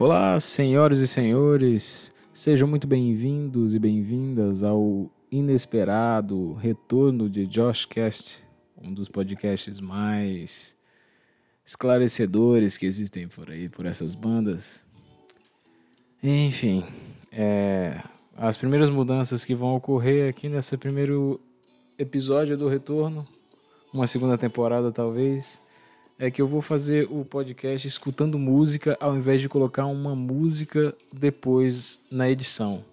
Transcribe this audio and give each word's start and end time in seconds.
Olá, 0.00 0.38
senhoras 0.38 1.00
e 1.00 1.08
senhores, 1.08 2.12
sejam 2.32 2.68
muito 2.68 2.86
bem-vindos 2.86 3.74
e 3.74 3.80
bem-vindas 3.80 4.62
ao 4.62 5.10
inesperado 5.28 6.52
retorno 6.52 7.28
de 7.28 7.48
Josh 7.48 7.84
Cast, 7.84 8.40
um 8.80 8.94
dos 8.94 9.08
podcasts 9.08 9.80
mais 9.80 10.76
esclarecedores 11.66 12.78
que 12.78 12.86
existem 12.86 13.26
por 13.26 13.50
aí, 13.50 13.68
por 13.68 13.86
essas 13.86 14.14
bandas. 14.14 14.86
Enfim, 16.22 16.84
é, 17.32 18.00
as 18.36 18.56
primeiras 18.56 18.90
mudanças 18.90 19.44
que 19.44 19.52
vão 19.52 19.74
ocorrer 19.74 20.30
aqui 20.30 20.48
nesse 20.48 20.76
primeiro 20.76 21.40
episódio 21.98 22.56
do 22.56 22.68
retorno, 22.68 23.26
uma 23.92 24.06
segunda 24.06 24.38
temporada 24.38 24.92
talvez 24.92 25.67
é 26.18 26.30
que 26.30 26.42
eu 26.42 26.48
vou 26.48 26.60
fazer 26.60 27.06
o 27.10 27.24
podcast 27.24 27.86
escutando 27.86 28.38
música 28.38 28.96
ao 29.00 29.16
invés 29.16 29.40
de 29.40 29.48
colocar 29.48 29.86
uma 29.86 30.16
música 30.16 30.92
depois 31.12 32.02
na 32.10 32.28
edição. 32.28 32.84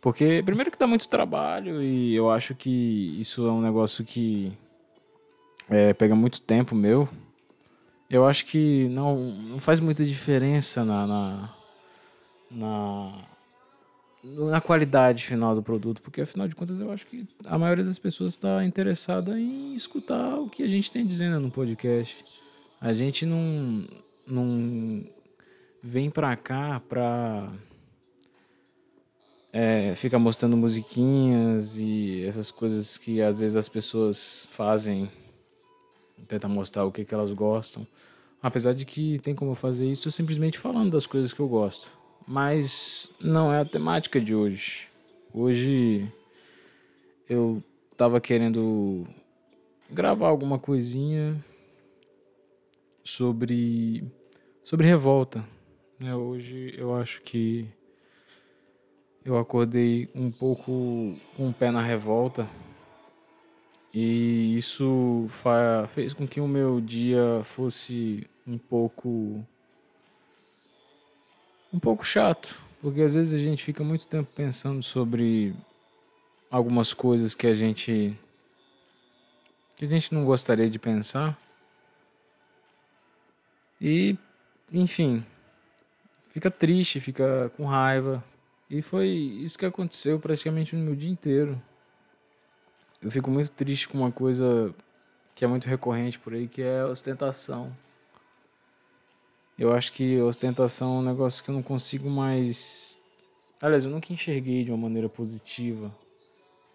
Porque, 0.00 0.40
primeiro, 0.44 0.70
que 0.70 0.78
dá 0.78 0.86
muito 0.86 1.08
trabalho 1.08 1.82
e 1.82 2.14
eu 2.14 2.30
acho 2.30 2.54
que 2.54 3.20
isso 3.20 3.46
é 3.48 3.50
um 3.50 3.60
negócio 3.60 4.04
que 4.04 4.52
é, 5.68 5.92
pega 5.94 6.14
muito 6.14 6.40
tempo 6.40 6.76
meu. 6.76 7.08
Eu 8.08 8.24
acho 8.24 8.44
que 8.44 8.88
não, 8.90 9.16
não 9.18 9.58
faz 9.58 9.80
muita 9.80 10.04
diferença 10.04 10.84
na, 10.84 11.06
na, 11.06 11.54
na, 12.48 13.12
na 14.48 14.60
qualidade 14.60 15.24
final 15.24 15.54
do 15.54 15.62
produto, 15.62 16.02
porque 16.02 16.20
afinal 16.20 16.48
de 16.48 16.54
contas 16.54 16.80
eu 16.80 16.90
acho 16.90 17.06
que 17.06 17.26
a 17.44 17.58
maioria 17.58 17.84
das 17.84 17.98
pessoas 17.98 18.34
está 18.34 18.64
interessada 18.64 19.38
em 19.38 19.74
escutar 19.74 20.38
o 20.38 20.48
que 20.48 20.62
a 20.62 20.68
gente 20.68 20.90
tem 20.90 21.06
dizendo 21.06 21.38
no 21.40 21.50
podcast. 21.50 22.24
A 22.80 22.92
gente 22.92 23.24
não, 23.24 23.84
não 24.26 25.04
vem 25.82 26.10
pra 26.10 26.36
cá 26.36 26.80
pra 26.88 27.46
é, 29.52 29.94
ficar 29.94 30.18
mostrando 30.18 30.56
musiquinhas 30.56 31.78
e 31.78 32.24
essas 32.24 32.50
coisas 32.50 32.98
que 32.98 33.22
às 33.22 33.40
vezes 33.40 33.56
as 33.56 33.68
pessoas 33.68 34.46
fazem, 34.50 35.10
tentar 36.26 36.48
mostrar 36.48 36.84
o 36.84 36.92
que, 36.92 37.04
que 37.04 37.14
elas 37.14 37.32
gostam. 37.32 37.86
Apesar 38.42 38.74
de 38.74 38.84
que 38.84 39.18
tem 39.20 39.34
como 39.34 39.54
fazer 39.54 39.90
isso 39.90 40.10
simplesmente 40.10 40.58
falando 40.58 40.90
das 40.90 41.06
coisas 41.06 41.32
que 41.32 41.40
eu 41.40 41.48
gosto. 41.48 41.95
Mas 42.26 43.12
não 43.20 43.52
é 43.52 43.60
a 43.60 43.64
temática 43.64 44.20
de 44.20 44.34
hoje. 44.34 44.88
Hoje 45.32 46.10
eu 47.28 47.62
tava 47.96 48.20
querendo 48.20 49.06
gravar 49.90 50.28
alguma 50.28 50.58
coisinha 50.58 51.42
sobre 53.04 54.04
sobre 54.64 54.86
revolta. 54.86 55.44
Né? 56.00 56.14
Hoje 56.14 56.74
eu 56.76 56.94
acho 56.94 57.22
que 57.22 57.68
eu 59.24 59.38
acordei 59.38 60.08
um 60.14 60.30
pouco 60.30 61.16
com 61.36 61.48
o 61.48 61.54
pé 61.54 61.70
na 61.70 61.80
revolta 61.80 62.46
e 63.94 64.56
isso 64.56 65.28
fez 65.88 66.12
com 66.12 66.26
que 66.26 66.40
o 66.40 66.48
meu 66.48 66.80
dia 66.80 67.40
fosse 67.44 68.26
um 68.46 68.58
pouco 68.58 69.44
um 71.76 71.78
pouco 71.78 72.04
chato, 72.04 72.58
porque 72.80 73.02
às 73.02 73.14
vezes 73.14 73.38
a 73.38 73.42
gente 73.42 73.62
fica 73.62 73.84
muito 73.84 74.06
tempo 74.06 74.30
pensando 74.34 74.82
sobre 74.82 75.54
algumas 76.50 76.94
coisas 76.94 77.34
que 77.34 77.46
a 77.46 77.54
gente 77.54 78.18
que 79.76 79.84
a 79.84 79.88
gente 79.88 80.14
não 80.14 80.24
gostaria 80.24 80.70
de 80.70 80.78
pensar 80.78 81.38
e, 83.78 84.16
enfim, 84.72 85.22
fica 86.30 86.50
triste, 86.50 86.98
fica 86.98 87.52
com 87.58 87.66
raiva. 87.66 88.24
E 88.70 88.80
foi 88.80 89.08
isso 89.08 89.58
que 89.58 89.66
aconteceu 89.66 90.18
praticamente 90.18 90.74
no 90.74 90.82
meu 90.82 90.96
dia 90.96 91.10
inteiro. 91.10 91.60
Eu 93.02 93.10
fico 93.10 93.30
muito 93.30 93.50
triste 93.50 93.86
com 93.86 93.98
uma 93.98 94.10
coisa 94.10 94.74
que 95.34 95.44
é 95.44 95.48
muito 95.48 95.68
recorrente 95.68 96.18
por 96.18 96.32
aí, 96.32 96.48
que 96.48 96.62
é 96.62 96.80
a 96.80 96.86
ostentação. 96.86 97.70
Eu 99.58 99.72
acho 99.72 99.92
que 99.92 100.20
ostentação 100.20 100.96
é 100.96 100.98
um 100.98 101.04
negócio 101.04 101.42
que 101.42 101.50
eu 101.50 101.54
não 101.54 101.62
consigo 101.62 102.10
mais. 102.10 102.96
Aliás, 103.60 103.84
eu 103.84 103.90
nunca 103.90 104.12
enxerguei 104.12 104.64
de 104.64 104.70
uma 104.70 104.78
maneira 104.78 105.08
positiva. 105.08 105.94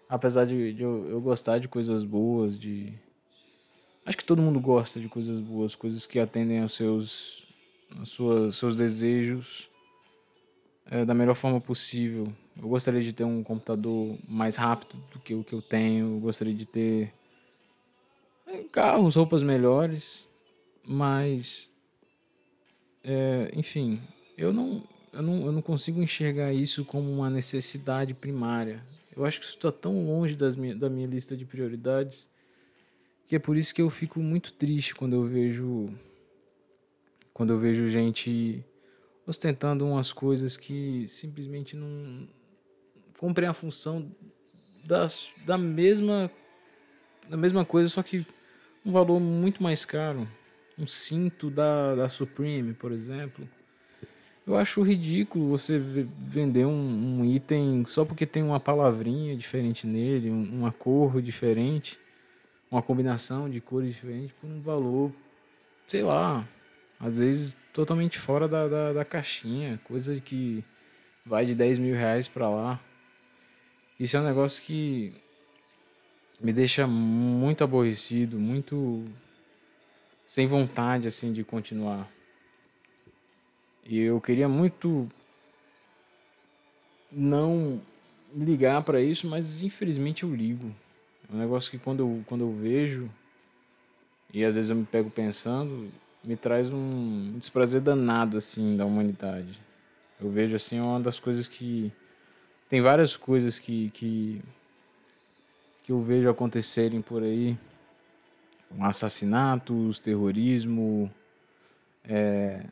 Apesar 0.08 0.44
de, 0.44 0.72
de 0.72 0.82
eu, 0.82 1.08
eu 1.08 1.20
gostar 1.20 1.58
de 1.58 1.68
coisas 1.68 2.04
boas, 2.04 2.58
de 2.58 2.92
Acho 4.04 4.16
que 4.16 4.24
todo 4.24 4.42
mundo 4.42 4.58
gosta 4.58 4.98
de 4.98 5.08
coisas 5.08 5.38
boas, 5.40 5.76
coisas 5.76 6.06
que 6.06 6.18
atendem 6.18 6.60
aos 6.60 6.74
seus, 6.74 7.44
aos 7.96 8.08
suas, 8.08 8.56
seus 8.56 8.74
desejos 8.74 9.70
é, 10.90 11.04
da 11.04 11.14
melhor 11.14 11.36
forma 11.36 11.60
possível. 11.60 12.26
Eu 12.60 12.68
gostaria 12.68 13.00
de 13.00 13.12
ter 13.12 13.22
um 13.22 13.44
computador 13.44 14.18
mais 14.28 14.56
rápido 14.56 15.00
do 15.12 15.20
que 15.20 15.34
o 15.34 15.44
que 15.44 15.52
eu 15.52 15.62
tenho. 15.62 16.16
Eu 16.16 16.20
gostaria 16.20 16.52
de 16.52 16.66
ter 16.66 17.14
é, 18.48 18.58
carros, 18.72 19.14
roupas 19.14 19.44
melhores, 19.44 20.26
mas 20.84 21.70
é, 23.04 23.50
enfim, 23.54 24.00
eu 24.36 24.52
não, 24.52 24.82
eu 25.12 25.22
não, 25.22 25.46
eu 25.46 25.52
não 25.52 25.62
consigo 25.62 26.02
enxergar 26.02 26.52
isso 26.52 26.84
como 26.84 27.10
uma 27.10 27.30
necessidade 27.30 28.14
primária. 28.14 28.82
Eu 29.14 29.24
acho 29.24 29.38
que 29.40 29.46
isso 29.46 29.56
está 29.56 29.70
tão 29.70 30.06
longe 30.06 30.34
das 30.34 30.56
minha, 30.56 30.74
da 30.74 30.88
minha 30.88 31.06
lista 31.06 31.36
de 31.36 31.44
prioridades 31.44 32.28
que 33.32 33.36
é 33.36 33.38
por 33.38 33.56
isso 33.56 33.74
que 33.74 33.80
eu 33.80 33.88
fico 33.88 34.20
muito 34.20 34.52
triste 34.52 34.94
quando 34.94 35.14
eu 35.14 35.24
vejo 35.24 35.88
quando 37.32 37.54
eu 37.54 37.58
vejo 37.58 37.88
gente 37.88 38.62
ostentando 39.26 39.86
umas 39.86 40.12
coisas 40.12 40.58
que 40.58 41.06
simplesmente 41.08 41.74
não 41.74 42.28
cumprem 43.18 43.48
a 43.48 43.54
função 43.54 44.14
das, 44.84 45.30
da 45.46 45.56
mesma 45.56 46.30
da 47.26 47.36
mesma 47.38 47.64
coisa, 47.64 47.88
só 47.88 48.02
que 48.02 48.26
um 48.84 48.92
valor 48.92 49.18
muito 49.18 49.62
mais 49.62 49.82
caro. 49.82 50.28
Um 50.82 50.86
cinto 50.86 51.48
da, 51.48 51.94
da 51.94 52.08
Supreme, 52.08 52.74
por 52.74 52.92
exemplo. 52.92 53.48
Eu 54.44 54.56
acho 54.56 54.82
ridículo 54.82 55.48
você 55.48 55.78
vender 55.78 56.66
um, 56.66 57.20
um 57.20 57.24
item 57.24 57.84
só 57.86 58.04
porque 58.04 58.26
tem 58.26 58.42
uma 58.42 58.58
palavrinha 58.58 59.36
diferente 59.36 59.86
nele, 59.86 60.28
uma 60.28 60.72
cor 60.72 61.22
diferente 61.22 61.96
uma 62.72 62.80
combinação 62.80 63.50
de 63.50 63.60
cores 63.60 63.94
diferentes 63.94 64.32
por 64.40 64.48
um 64.48 64.58
valor, 64.62 65.12
sei 65.86 66.02
lá, 66.02 66.48
às 66.98 67.18
vezes 67.18 67.54
totalmente 67.70 68.18
fora 68.18 68.48
da, 68.48 68.66
da, 68.66 68.92
da 68.94 69.04
caixinha, 69.04 69.78
coisa 69.84 70.18
que 70.18 70.64
vai 71.24 71.44
de 71.44 71.54
10 71.54 71.78
mil 71.78 71.94
reais 71.94 72.28
para 72.28 72.48
lá. 72.48 72.80
Isso 74.00 74.16
é 74.16 74.20
um 74.20 74.24
negócio 74.24 74.62
que 74.62 75.14
me 76.40 76.50
deixa 76.50 76.86
muito 76.86 77.62
aborrecido, 77.62 78.40
muito 78.40 79.04
sem 80.32 80.46
vontade 80.46 81.06
assim 81.06 81.30
de 81.30 81.44
continuar. 81.44 82.08
E 83.84 83.98
eu 83.98 84.18
queria 84.18 84.48
muito 84.48 85.06
não 87.10 87.78
ligar 88.34 88.82
para 88.82 88.98
isso, 89.02 89.26
mas 89.26 89.62
infelizmente 89.62 90.22
eu 90.22 90.34
ligo. 90.34 90.74
É 91.30 91.36
um 91.36 91.38
negócio 91.38 91.70
que 91.70 91.76
quando 91.76 92.00
eu, 92.00 92.24
quando 92.24 92.44
eu 92.44 92.50
vejo, 92.50 93.10
e 94.32 94.42
às 94.42 94.54
vezes 94.54 94.70
eu 94.70 94.76
me 94.76 94.86
pego 94.86 95.10
pensando, 95.10 95.92
me 96.24 96.34
traz 96.34 96.72
um 96.72 97.34
desprazer 97.36 97.82
danado, 97.82 98.38
assim, 98.38 98.74
da 98.74 98.86
humanidade. 98.86 99.60
Eu 100.18 100.30
vejo, 100.30 100.56
assim, 100.56 100.80
uma 100.80 100.98
das 100.98 101.20
coisas 101.20 101.46
que... 101.46 101.92
Tem 102.70 102.80
várias 102.80 103.18
coisas 103.18 103.58
que, 103.58 103.90
que, 103.90 104.40
que 105.84 105.92
eu 105.92 106.00
vejo 106.00 106.30
acontecerem 106.30 107.02
por 107.02 107.22
aí. 107.22 107.54
Assassinatos, 108.80 110.00
terrorismo, 110.00 111.10
é, 112.04 112.64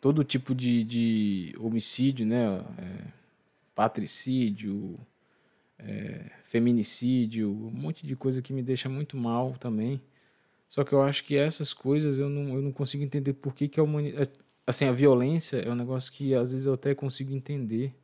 todo 0.00 0.24
tipo 0.24 0.54
de, 0.54 0.84
de 0.84 1.54
homicídio, 1.58 2.26
né? 2.26 2.64
É, 2.78 3.18
patricídio, 3.74 4.98
é, 5.78 6.30
feminicídio, 6.42 7.50
um 7.50 7.70
monte 7.70 8.06
de 8.06 8.16
coisa 8.16 8.42
que 8.42 8.52
me 8.52 8.62
deixa 8.62 8.88
muito 8.88 9.16
mal 9.16 9.54
também. 9.60 10.00
Só 10.68 10.84
que 10.84 10.92
eu 10.92 11.00
acho 11.00 11.24
que 11.24 11.36
essas 11.36 11.72
coisas 11.72 12.18
eu 12.18 12.28
não, 12.28 12.54
eu 12.54 12.60
não 12.60 12.72
consigo 12.72 13.02
entender 13.02 13.32
por 13.34 13.54
que, 13.54 13.68
que 13.68 13.80
a 13.80 13.82
humanidade. 13.82 14.30
Assim, 14.66 14.84
a 14.84 14.92
violência 14.92 15.58
é 15.58 15.70
um 15.70 15.74
negócio 15.74 16.12
que 16.12 16.34
às 16.34 16.52
vezes 16.52 16.66
eu 16.66 16.74
até 16.74 16.94
consigo 16.94 17.32
entender. 17.32 17.94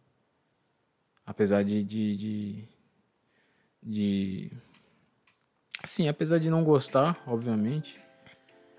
Apesar 1.27 1.63
de. 1.65 1.83
de, 1.83 2.17
de, 2.17 2.65
de 3.83 4.51
assim, 5.85 6.09
apesar 6.09 6.39
de 6.39 6.49
não 6.49 6.65
gostar, 6.65 7.23
obviamente. 7.27 7.97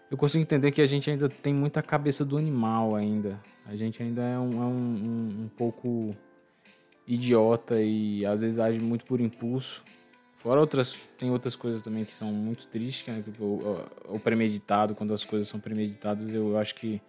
Eu 0.10 0.18
consigo 0.18 0.42
entender 0.42 0.72
que 0.72 0.82
a 0.82 0.86
gente 0.86 1.10
ainda 1.10 1.30
tem 1.30 1.54
muita 1.54 1.82
cabeça 1.82 2.26
do 2.26 2.36
animal 2.38 2.96
ainda. 2.96 3.40
A 3.66 3.76
gente 3.76 4.02
ainda 4.02 4.22
é 4.22 4.38
um, 4.38 4.62
é 4.62 4.66
um, 4.66 5.04
um, 5.06 5.44
um 5.44 5.50
pouco 5.56 6.16
idiota 7.08 7.80
e 7.80 8.26
às 8.26 8.42
vezes 8.42 8.60
age 8.60 8.80
muito 8.80 9.06
por 9.06 9.22
impulso. 9.22 9.84
Fora 10.38 10.60
outras, 10.60 11.00
tem 11.18 11.32
outras 11.32 11.56
coisas 11.56 11.82
também 11.82 12.06
que 12.06 12.14
são 12.14 12.32
muito 12.32 12.68
tristes, 12.68 13.08
né? 13.08 13.24
O, 13.40 14.16
o 14.16 14.20
premeditado, 14.20 14.94
quando 14.96 15.14
as 15.14 15.24
coisas 15.24 15.48
são 15.48 15.60
premeditadas, 15.60 16.32
eu 16.34 16.58
acho 16.58 16.76
que 16.76 17.02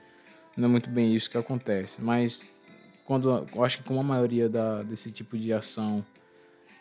não 0.57 0.69
é 0.69 0.71
muito 0.71 0.91
bem 0.91 1.15
isso 1.15 1.31
que 1.31 1.37
acontece. 1.37 2.01
Mas 2.01 2.47
quando 3.05 3.47
eu 3.55 3.65
acho 3.65 3.79
que 3.79 3.85
como 3.85 4.01
a 4.01 4.05
maioria 4.05 4.49
da, 4.49 4.83
desse 4.83 5.11
tipo 5.11 5.39
de 5.39 5.53
ação 5.53 6.05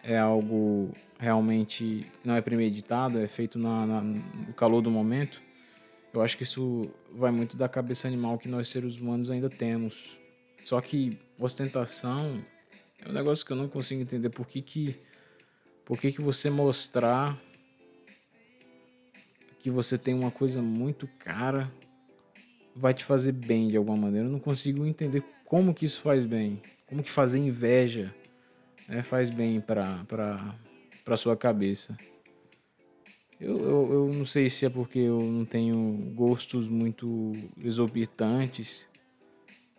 é 0.06 0.18
algo 0.18 0.92
realmente 1.19 2.06
não 2.24 2.36
é 2.36 2.42
premeditado, 2.42 3.19
é 3.19 3.28
feito 3.28 3.57
na, 3.57 3.86
na, 3.86 4.02
no 4.02 4.54
calor 4.54 4.81
do 4.81 4.92
momento, 4.92 5.42
eu 6.13 6.22
acho 6.22 6.38
que 6.38 6.44
isso 6.44 6.90
vai 7.12 7.31
muito 7.31 7.57
da 7.57 7.68
cabeça 7.68 8.07
animal 8.07 8.38
que 8.38 8.48
nós 8.48 8.69
seres 8.69 8.98
humanos 8.98 9.30
ainda 9.30 9.50
temos. 9.50 10.18
Só 10.63 10.80
que 10.80 11.18
ostentação 11.40 12.42
é 13.04 13.10
um 13.10 13.12
negócio 13.12 13.46
que 13.46 13.52
eu 13.52 13.57
não 13.57 13.68
consigo 13.68 14.02
entender 14.02 14.30
por 14.30 14.48
que 14.48 14.62
que, 14.62 14.96
por 15.84 16.00
que, 16.00 16.12
que 16.12 16.22
você 16.22 16.50
mostrar 16.50 17.38
que 19.60 19.69
você 19.69 19.98
tem 19.98 20.13
uma 20.13 20.31
coisa 20.31 20.62
muito 20.62 21.08
cara 21.19 21.72
vai 22.75 22.94
te 22.94 23.04
fazer 23.04 23.31
bem 23.31 23.68
de 23.68 23.78
alguma 23.78 23.98
maneira. 23.98 24.28
Eu 24.28 24.31
não 24.31 24.40
consigo 24.40 24.86
entender 24.86 25.24
como 25.44 25.74
que 25.74 25.86
isso 25.86 26.01
faz 26.01 26.25
bem. 26.25 26.62
Como 26.88 27.04
que 27.04 27.12
fazer 27.12 27.40
inveja 27.40 28.13
né, 28.88 29.02
faz 29.02 29.30
bem 29.30 29.60
para 29.62 30.04
para 31.06 31.16
sua 31.16 31.38
cabeça. 31.38 31.96
Eu, 33.40 33.60
eu, 33.60 33.94
eu 33.94 34.14
não 34.14 34.26
sei 34.26 34.50
se 34.50 34.66
é 34.66 34.70
porque 34.70 34.98
eu 34.98 35.22
não 35.22 35.46
tenho 35.46 36.12
gostos 36.16 36.68
muito 36.68 37.32
exorbitantes. 37.64 38.88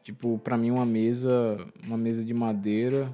Tipo, 0.05 0.38
para 0.38 0.56
mim 0.56 0.70
uma 0.70 0.87
mesa, 0.87 1.56
uma 1.85 1.99
mesa 1.99 2.25
de 2.25 2.32
madeira, 2.32 3.12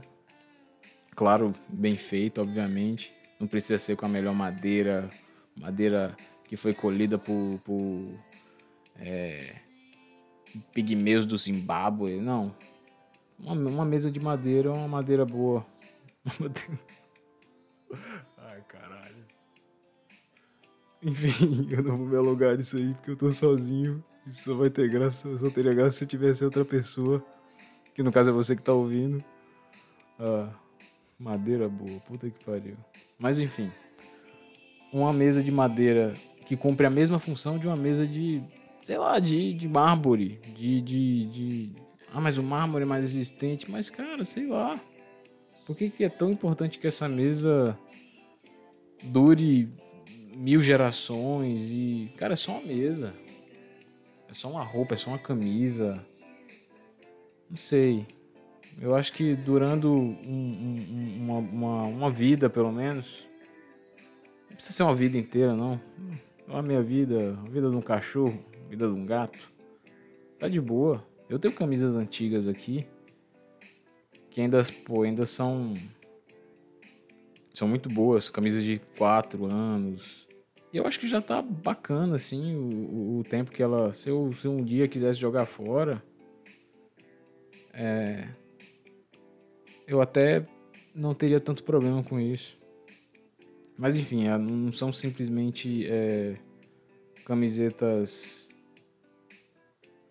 claro, 1.17 1.55
bem 1.69 1.97
feita, 1.97 2.43
obviamente. 2.43 3.15
Não 3.41 3.47
precisa 3.47 3.79
ser 3.79 3.97
com 3.97 4.05
a 4.05 4.09
melhor 4.09 4.35
madeira, 4.35 5.09
madeira 5.57 6.15
que 6.45 6.57
foi 6.57 6.75
colhida 6.75 7.19
por, 7.19 7.59
por 7.65 8.21
é, 8.97 9.55
pigmeus 10.75 11.25
do 11.25 11.39
Zimbábue, 11.39 12.21
não. 12.21 12.55
Uma, 13.39 13.55
uma 13.55 13.85
mesa 13.87 14.11
de 14.11 14.21
madeira 14.21 14.69
é 14.69 14.73
uma 14.73 14.89
madeira 14.89 15.25
boa. 15.25 15.65
Ai, 18.39 18.63
caralho. 18.69 19.25
Enfim, 21.03 21.69
eu 21.71 21.83
não 21.83 21.97
vou 21.97 22.07
me 22.07 22.17
alugar 22.17 22.57
nisso 22.57 22.77
aí 22.77 22.95
porque 22.95 23.11
eu 23.11 23.17
tô 23.17 23.33
sozinho. 23.33 24.03
Isso 24.27 24.45
só 24.45 24.55
vai 24.55 24.71
ter 24.71 24.89
graça, 24.89 25.37
só 25.37 25.51
teria 25.51 25.75
graça 25.75 25.99
se 25.99 26.07
tivesse 26.07 26.45
outra 26.45 26.65
pessoa. 26.65 27.25
Que 27.95 28.03
no 28.03 28.13
caso 28.13 28.31
é 28.31 28.33
você 28.33 28.55
que 28.55 28.63
tá 28.63 28.73
ouvindo. 28.73 29.23
Ah, 30.19 30.49
madeira 31.19 31.69
boa, 31.69 32.01
puta 32.01 32.31
que 32.31 32.45
pariu. 32.45 32.77
Mas 33.19 33.41
enfim. 33.41 33.73
Uma 34.93 35.13
mesa 35.13 35.43
de 35.43 35.51
madeira 35.51 36.15
que 36.47 36.57
cumpre 36.57 36.87
a 36.87 36.91
mesma 36.91 37.19
função 37.19 37.59
de 37.59 37.67
uma 37.67 37.77
mesa 37.77 38.07
de 38.07 38.43
sei 38.83 38.99
lá, 38.99 39.19
de, 39.19 39.55
de 39.55 39.69
mármore, 39.69 40.41
de, 40.57 40.81
de, 40.81 41.25
de. 41.27 41.73
Ah, 42.13 42.21
mas 42.21 42.37
o 42.37 42.43
mármore 42.43 42.83
é 42.83 42.87
mais 42.87 43.05
resistente. 43.05 43.71
Mas, 43.71 43.89
cara, 43.89 44.25
sei 44.25 44.47
lá. 44.47 44.79
Por 45.67 45.77
que, 45.77 45.91
que 45.91 46.05
é 46.05 46.09
tão 46.09 46.31
importante 46.31 46.79
que 46.79 46.87
essa 46.87 47.09
mesa 47.09 47.79
dure 49.03 49.69
mil 50.37 50.63
gerações 50.63 51.71
e. 51.71 52.13
Cara, 52.17 52.33
é 52.33 52.37
só 52.37 52.53
uma 52.53 52.67
mesa. 52.67 53.15
É 54.29 54.35
só 54.35 54.51
uma 54.51 54.63
roupa, 54.63 54.95
é 54.95 54.97
só 54.97 55.11
uma 55.11 55.19
camisa. 55.19 56.05
Não 57.49 57.57
sei. 57.57 58.07
Eu 58.81 58.95
acho 58.95 59.13
que 59.13 59.35
durando 59.37 59.93
um, 59.93 60.17
um, 60.27 61.17
uma, 61.21 61.39
uma, 61.39 61.83
uma 61.85 62.11
vida, 62.11 62.49
pelo 62.49 62.73
menos. 62.73 63.25
Não 64.49 64.57
precisa 64.57 64.75
ser 64.75 64.83
uma 64.83 64.95
vida 64.95 65.19
inteira, 65.19 65.55
não. 65.55 65.81
A 66.49 66.63
minha 66.63 66.83
vida, 66.83 67.39
a 67.47 67.49
vida 67.49 67.71
de 67.71 67.77
um 67.77 67.83
cachorro 67.83 68.53
vida 68.73 68.87
de 68.87 68.95
um 68.95 69.05
gato. 69.05 69.39
Tá 70.39 70.49
de 70.49 70.59
boa. 70.59 71.07
Eu 71.29 71.39
tenho 71.39 71.55
camisas 71.55 71.95
antigas 71.95 72.49
aqui 72.49 72.87
que 74.33 74.41
ainda, 74.41 74.63
pô, 74.87 75.03
ainda 75.03 75.27
são 75.27 75.75
são 77.55 77.69
muito 77.69 77.89
boas, 77.91 78.31
camisas 78.31 78.65
de 78.65 78.81
4 78.97 79.45
anos. 79.45 80.27
E 80.73 80.79
eu 80.79 80.87
acho 80.87 80.99
que 80.99 81.07
já 81.07 81.21
tá 81.21 81.43
bacana 81.43 82.17
assim 82.17 82.57
o, 82.57 83.19
o, 83.19 83.23
tempo 83.25 83.51
que 83.51 83.63
ela, 83.63 83.93
se 83.93 84.09
eu, 84.09 84.33
se 84.33 84.49
um 84.49 84.65
dia 84.65 84.89
quisesse 84.89 85.21
jogar 85.21 85.45
fora, 85.45 86.03
é, 87.75 88.27
eu 89.87 90.01
até 90.01 90.47
não 90.95 91.13
teria 91.13 91.39
tanto 91.39 91.63
problema 91.63 92.03
com 92.03 92.19
isso. 92.19 92.57
Mas 93.77 93.99
enfim, 93.99 94.29
é, 94.29 94.39
não 94.39 94.73
são 94.73 94.91
simplesmente 94.91 95.87
é, 95.87 96.37
camisetas 97.27 98.49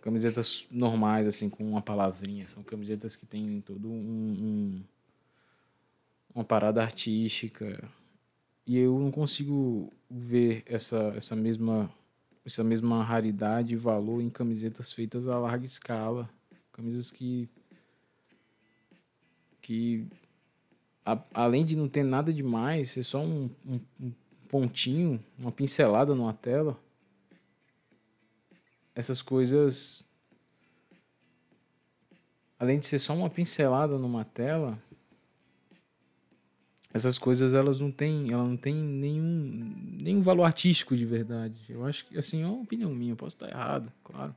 camisetas 0.01 0.67
normais, 0.71 1.27
assim, 1.27 1.49
com 1.49 1.63
uma 1.63 1.81
palavrinha. 1.81 2.47
São 2.47 2.63
camisetas 2.63 3.15
que 3.15 3.25
tem 3.25 3.61
todo 3.61 3.89
um, 3.89 3.93
um, 3.93 4.83
uma 6.33 6.43
parada 6.43 6.81
artística. 6.81 7.81
E 8.65 8.77
eu 8.77 8.99
não 8.99 9.11
consigo 9.11 9.89
ver 10.09 10.63
essa, 10.65 11.13
essa 11.15 11.35
mesma 11.35 11.91
essa 12.43 12.63
mesma 12.63 13.03
raridade 13.03 13.73
e 13.73 13.77
valor 13.77 14.19
em 14.19 14.29
camisetas 14.29 14.91
feitas 14.91 15.27
a 15.27 15.37
larga 15.37 15.65
escala. 15.65 16.29
Camisas 16.71 17.11
que 17.11 17.47
que 19.61 20.07
a, 21.05 21.19
além 21.33 21.63
de 21.63 21.75
não 21.75 21.87
ter 21.87 22.03
nada 22.03 22.33
demais, 22.33 22.91
ser 22.91 23.03
só 23.03 23.19
um, 23.19 23.49
um, 23.65 23.79
um 23.99 24.11
pontinho, 24.47 25.23
uma 25.37 25.51
pincelada 25.51 26.15
numa 26.15 26.33
tela, 26.33 26.79
essas 28.95 29.21
coisas 29.21 30.03
além 32.61 32.77
de 32.77 32.85
ser 32.85 32.99
só 32.99 33.15
uma 33.15 33.27
pincelada 33.27 33.97
numa 33.97 34.23
tela, 34.23 34.79
essas 36.93 37.17
coisas 37.17 37.55
elas 37.55 37.79
não 37.79 37.91
têm, 37.91 38.31
ela 38.31 38.43
não 38.43 38.55
tem 38.55 38.75
nenhum, 38.75 39.73
nenhum 39.99 40.21
valor 40.21 40.43
artístico 40.43 40.95
de 40.95 41.03
verdade. 41.03 41.55
Eu 41.67 41.83
acho 41.83 42.05
que 42.05 42.19
assim, 42.19 42.43
é 42.43 42.45
uma 42.45 42.61
opinião 42.61 42.93
minha, 42.93 43.15
posso 43.15 43.35
estar 43.35 43.49
errado, 43.49 43.91
claro, 44.03 44.35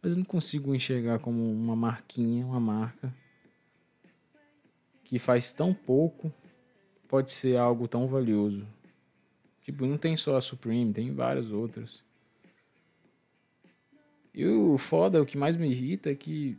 mas 0.00 0.12
eu 0.12 0.18
não 0.18 0.24
consigo 0.24 0.72
enxergar 0.72 1.18
como 1.18 1.50
uma 1.50 1.74
marquinha, 1.74 2.46
uma 2.46 2.60
marca 2.60 3.12
que 5.02 5.18
faz 5.18 5.52
tão 5.52 5.74
pouco 5.74 6.32
pode 7.08 7.32
ser 7.32 7.56
algo 7.56 7.88
tão 7.88 8.06
valioso. 8.06 8.64
Tipo, 9.62 9.84
não 9.84 9.98
tem 9.98 10.16
só 10.16 10.36
a 10.36 10.40
Supreme, 10.40 10.92
tem 10.92 11.12
várias 11.12 11.50
outras. 11.50 12.04
E 14.34 14.44
o 14.46 14.76
foda, 14.76 15.22
o 15.22 15.26
que 15.26 15.38
mais 15.38 15.54
me 15.54 15.70
irrita 15.70 16.10
é 16.10 16.14
que 16.14 16.58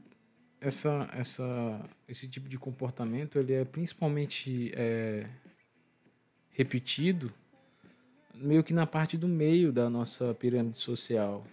essa, 0.61 1.09
essa, 1.13 1.85
esse 2.07 2.27
tipo 2.27 2.47
de 2.47 2.57
comportamento 2.57 3.37
ele 3.37 3.53
é 3.53 3.65
principalmente 3.65 4.71
é, 4.75 5.27
repetido 6.51 7.31
meio 8.33 8.63
que 8.63 8.73
na 8.73 8.87
parte 8.87 9.17
do 9.17 9.27
meio 9.27 9.71
da 9.71 9.89
nossa 9.89 10.33
pirâmide 10.33 10.79
social. 10.79 11.45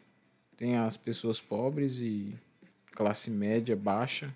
Tem 0.56 0.76
as 0.76 0.96
pessoas 0.96 1.40
pobres 1.40 1.98
e 1.98 2.34
classe 2.92 3.30
média 3.30 3.76
baixa. 3.76 4.32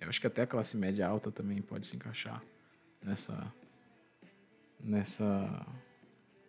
Eu 0.00 0.08
acho 0.08 0.20
que 0.20 0.26
até 0.26 0.42
a 0.42 0.46
classe 0.46 0.76
média 0.76 1.06
alta 1.06 1.30
também 1.30 1.62
pode 1.62 1.86
se 1.86 1.96
encaixar 1.96 2.42
nessa 3.02 3.52
nessa 4.78 5.66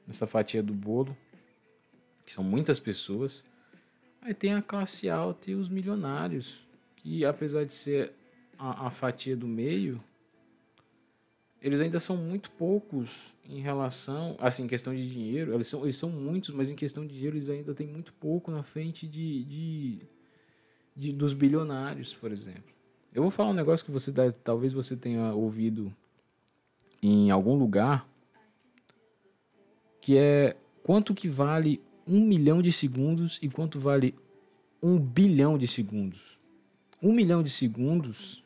nessa 0.05 0.27
fatia 0.27 0.61
do 0.61 0.73
bolo, 0.73 1.15
que 2.25 2.33
são 2.33 2.43
muitas 2.43 2.79
pessoas. 2.79 3.43
Aí 4.23 4.33
tem 4.33 4.53
a 4.53 4.61
classe 4.61 5.09
alta 5.09 5.51
e 5.51 5.55
os 5.55 5.67
milionários, 5.67 6.65
que 6.95 7.25
apesar 7.25 7.65
de 7.65 7.75
ser 7.75 8.13
a, 8.57 8.87
a 8.87 8.89
fatia 8.89 9.35
do 9.35 9.45
meio, 9.45 10.01
eles 11.61 11.81
ainda 11.81 11.99
são 11.99 12.15
muito 12.15 12.49
poucos 12.51 13.35
em 13.43 13.59
relação, 13.59 14.37
assim, 14.39 14.63
em 14.63 14.67
questão 14.67 14.95
de 14.95 15.11
dinheiro, 15.11 15.53
eles 15.53 15.67
são, 15.67 15.83
eles 15.83 15.97
são 15.97 16.09
muitos, 16.09 16.51
mas 16.51 16.71
em 16.71 16.75
questão 16.75 17.05
de 17.05 17.13
dinheiro 17.13 17.35
eles 17.35 17.49
ainda 17.49 17.73
têm 17.73 17.85
muito 17.85 18.13
pouco 18.13 18.49
na 18.49 18.63
frente 18.63 19.05
de, 19.05 19.43
de, 19.43 20.01
de 20.95 21.11
dos 21.11 21.33
bilionários, 21.33 22.13
por 22.13 22.31
exemplo. 22.31 22.73
Eu 23.13 23.23
vou 23.23 23.31
falar 23.31 23.49
um 23.49 23.53
negócio 23.53 23.85
que 23.85 23.91
você 23.91 24.13
talvez 24.43 24.71
você 24.71 24.95
tenha 24.95 25.33
ouvido 25.33 25.93
em 27.01 27.29
algum 27.29 27.55
lugar, 27.55 28.07
que 29.99 30.17
é 30.17 30.55
quanto 30.81 31.13
que 31.13 31.27
vale 31.27 31.81
um 32.07 32.19
milhão 32.25 32.61
de 32.61 32.71
segundos 32.71 33.39
e 33.41 33.49
quanto 33.49 33.79
vale 33.79 34.15
um 34.81 34.99
bilhão 34.99 35.57
de 35.57 35.67
segundos. 35.67 36.19
Um 37.01 37.13
milhão 37.13 37.43
de 37.43 37.49
segundos, 37.49 38.43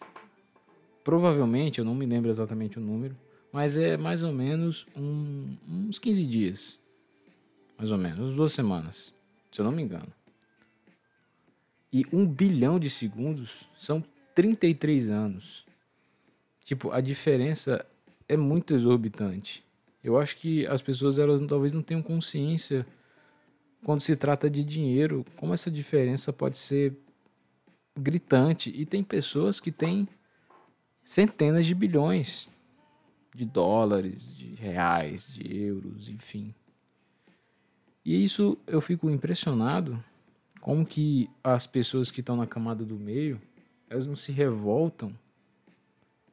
provavelmente, 1.04 1.80
eu 1.80 1.86
não 1.86 1.96
me 1.96 2.06
lembro 2.06 2.30
exatamente 2.30 2.78
o 2.78 2.82
número, 2.82 3.16
mas 3.52 3.78
é 3.78 3.98
mais 3.98 4.24
ou 4.24 4.32
menos 4.32 4.86
um, 4.96 5.56
uns 5.68 6.00
15 6.00 6.26
dias. 6.26 6.80
Mais 7.78 7.92
ou 7.92 7.98
menos, 7.98 8.36
duas 8.36 8.54
semanas, 8.54 9.14
se 9.52 9.62
eu 9.62 9.66
não 9.66 9.72
me 9.72 9.82
engano. 9.82 10.12
E 11.92 12.06
um 12.12 12.26
bilhão 12.26 12.80
de 12.80 12.90
segundos 12.90 13.68
são 13.80 14.04
33 14.36 15.10
anos. 15.10 15.66
Tipo, 16.64 16.92
a 16.92 17.00
diferença 17.00 17.86
é 18.28 18.36
muito 18.36 18.76
exorbitante. 18.76 19.64
Eu 20.04 20.18
acho 20.18 20.38
que 20.38 20.66
as 20.68 20.82
pessoas 20.82 21.18
elas 21.18 21.42
talvez 21.48 21.72
não 21.72 21.82
tenham 21.82 22.02
consciência 22.02 22.86
quando 23.84 24.02
se 24.02 24.16
trata 24.16 24.50
de 24.50 24.64
dinheiro, 24.64 25.26
como 25.36 25.54
essa 25.54 25.72
diferença 25.72 26.34
pode 26.34 26.58
ser 26.58 26.96
gritante. 27.98 28.72
E 28.76 28.86
tem 28.86 29.04
pessoas 29.04 29.60
que 29.60 29.72
têm 29.72 30.08
centenas 31.04 31.66
de 31.66 31.74
bilhões 31.74 32.48
de 33.34 33.46
dólares, 33.46 34.36
de 34.36 34.56
reais, 34.56 35.28
de 35.32 35.56
euros, 35.56 36.10
enfim. 36.10 36.54
E 38.04 38.24
isso 38.24 38.58
eu 38.66 38.82
fico 38.82 39.10
impressionado 39.10 40.04
como 40.60 40.86
que 40.86 41.30
as 41.44 41.68
pessoas 41.68 42.10
que 42.10 42.20
estão 42.20 42.36
na 42.36 42.48
camada 42.48 42.84
do 42.84 42.96
meio, 42.96 43.40
elas 43.90 44.06
não 44.06 44.16
se 44.16 44.32
revoltam 44.32 45.14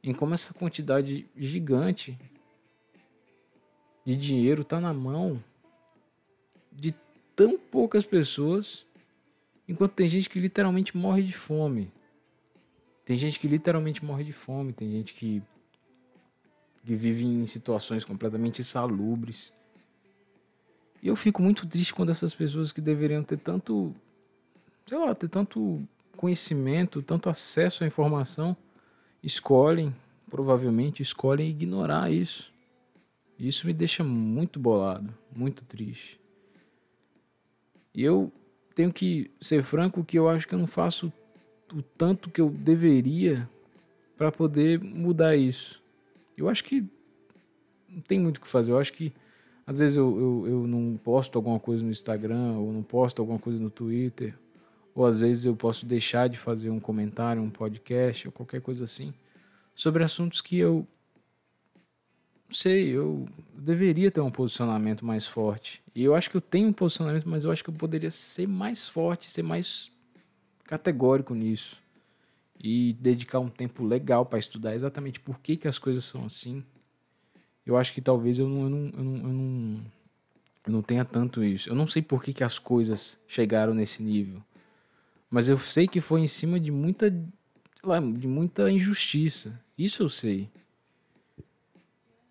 em 0.03 0.13
como 0.13 0.33
essa 0.33 0.53
quantidade 0.53 1.25
gigante 1.37 2.17
de 4.05 4.15
dinheiro 4.15 4.61
está 4.61 4.79
na 4.79 4.93
mão 4.93 5.41
de 6.71 6.93
tão 7.35 7.57
poucas 7.57 8.05
pessoas, 8.05 8.85
enquanto 9.67 9.93
tem 9.93 10.07
gente 10.07 10.29
que 10.29 10.39
literalmente 10.39 10.95
morre 10.95 11.23
de 11.23 11.33
fome. 11.33 11.91
Tem 13.03 13.17
gente 13.17 13.39
que 13.39 13.47
literalmente 13.47 14.03
morre 14.03 14.23
de 14.23 14.33
fome, 14.33 14.73
tem 14.73 14.89
gente 14.91 15.13
que, 15.13 15.43
que 16.83 16.95
vive 16.95 17.23
em 17.23 17.45
situações 17.45 18.03
completamente 18.03 18.61
insalubres. 18.61 19.53
E 21.03 21.07
eu 21.07 21.15
fico 21.15 21.41
muito 21.41 21.67
triste 21.67 21.93
quando 21.93 22.09
essas 22.09 22.33
pessoas 22.33 22.71
que 22.71 22.81
deveriam 22.81 23.23
ter 23.23 23.37
tanto, 23.37 23.93
sei 24.87 24.97
lá, 24.97 25.13
ter 25.13 25.29
tanto 25.29 25.79
conhecimento, 26.17 27.03
tanto 27.03 27.29
acesso 27.29 27.83
à 27.83 27.87
informação, 27.87 28.57
escolhem, 29.21 29.93
provavelmente 30.29 31.03
escolhem 31.03 31.49
ignorar 31.49 32.11
isso. 32.11 32.51
Isso 33.37 33.67
me 33.67 33.73
deixa 33.73 34.03
muito 34.03 34.59
bolado, 34.59 35.13
muito 35.35 35.63
triste. 35.65 36.19
E 37.95 38.03
eu 38.03 38.31
tenho 38.75 38.91
que 38.91 39.31
ser 39.39 39.63
franco 39.63 40.03
que 40.03 40.19
eu 40.19 40.27
acho 40.27 40.47
que 40.47 40.53
eu 40.53 40.59
não 40.59 40.67
faço 40.67 41.11
o 41.73 41.81
tanto 41.81 42.29
que 42.29 42.41
eu 42.41 42.49
deveria 42.49 43.49
para 44.17 44.31
poder 44.31 44.79
mudar 44.79 45.35
isso. 45.35 45.81
Eu 46.37 46.49
acho 46.49 46.63
que 46.63 46.83
não 47.89 48.01
tem 48.01 48.19
muito 48.19 48.37
o 48.37 48.41
que 48.41 48.47
fazer. 48.47 48.71
Eu 48.71 48.77
acho 48.77 48.93
que 48.93 49.13
às 49.65 49.79
vezes 49.79 49.95
eu, 49.95 50.19
eu, 50.45 50.51
eu 50.51 50.67
não 50.67 50.97
posto 50.97 51.37
alguma 51.37 51.59
coisa 51.59 51.83
no 51.83 51.89
Instagram, 51.89 52.57
ou 52.57 52.71
não 52.71 52.83
posto 52.83 53.21
alguma 53.21 53.39
coisa 53.39 53.61
no 53.61 53.69
Twitter, 53.69 54.35
ou 54.93 55.05
às 55.05 55.21
vezes 55.21 55.45
eu 55.45 55.55
posso 55.55 55.85
deixar 55.85 56.29
de 56.29 56.37
fazer 56.37 56.69
um 56.69 56.79
comentário, 56.79 57.41
um 57.41 57.49
podcast, 57.49 58.27
ou 58.27 58.31
qualquer 58.31 58.61
coisa 58.61 58.83
assim, 58.83 59.13
sobre 59.73 60.03
assuntos 60.03 60.39
que 60.39 60.57
eu 60.57 60.85
sei, 62.49 62.89
eu 62.89 63.27
deveria 63.53 64.11
ter 64.11 64.21
um 64.21 64.31
posicionamento 64.31 65.05
mais 65.05 65.25
forte. 65.25 65.81
E 65.93 66.03
eu 66.03 66.15
acho 66.15 66.29
que 66.29 66.37
eu 66.37 66.41
tenho 66.41 66.67
um 66.69 66.73
posicionamento, 66.73 67.27
mas 67.27 67.43
eu 67.43 67.51
acho 67.51 67.63
que 67.63 67.69
eu 67.69 67.73
poderia 67.73 68.11
ser 68.11 68.47
mais 68.47 68.87
forte, 68.87 69.31
ser 69.31 69.43
mais 69.43 69.91
categórico 70.65 71.33
nisso. 71.33 71.81
E 72.63 72.93
dedicar 72.99 73.39
um 73.39 73.49
tempo 73.49 73.85
legal 73.85 74.25
para 74.25 74.39
estudar 74.39 74.73
exatamente 74.73 75.19
por 75.19 75.39
que, 75.39 75.57
que 75.57 75.67
as 75.67 75.77
coisas 75.77 76.05
são 76.05 76.25
assim 76.25 76.63
eu 77.65 77.75
acho 77.75 77.93
que 77.93 78.01
talvez 78.01 78.37
eu 78.37 78.47
não, 78.47 78.61
eu 78.61 78.69
não, 78.69 78.77
eu 78.77 79.03
não, 79.03 79.15
eu 79.17 79.33
não, 79.33 79.81
eu 80.67 80.71
não 80.71 80.81
tenha 80.81 81.03
tanto 81.03 81.43
isso. 81.43 81.67
Eu 81.67 81.75
não 81.75 81.87
sei 81.87 82.01
por 82.01 82.23
que, 82.23 82.31
que 82.31 82.43
as 82.43 82.59
coisas 82.59 83.17
chegaram 83.27 83.73
nesse 83.73 84.03
nível. 84.03 84.41
Mas 85.29 85.49
eu 85.49 85.57
sei 85.57 85.87
que 85.87 85.99
foi 85.99 86.21
em 86.21 86.27
cima 86.27 86.59
de 86.59 86.71
muita, 86.71 87.13
lá, 87.83 87.99
de 87.99 88.27
muita 88.27 88.69
injustiça. 88.69 89.59
Isso 89.75 90.03
eu 90.03 90.09
sei. 90.09 90.47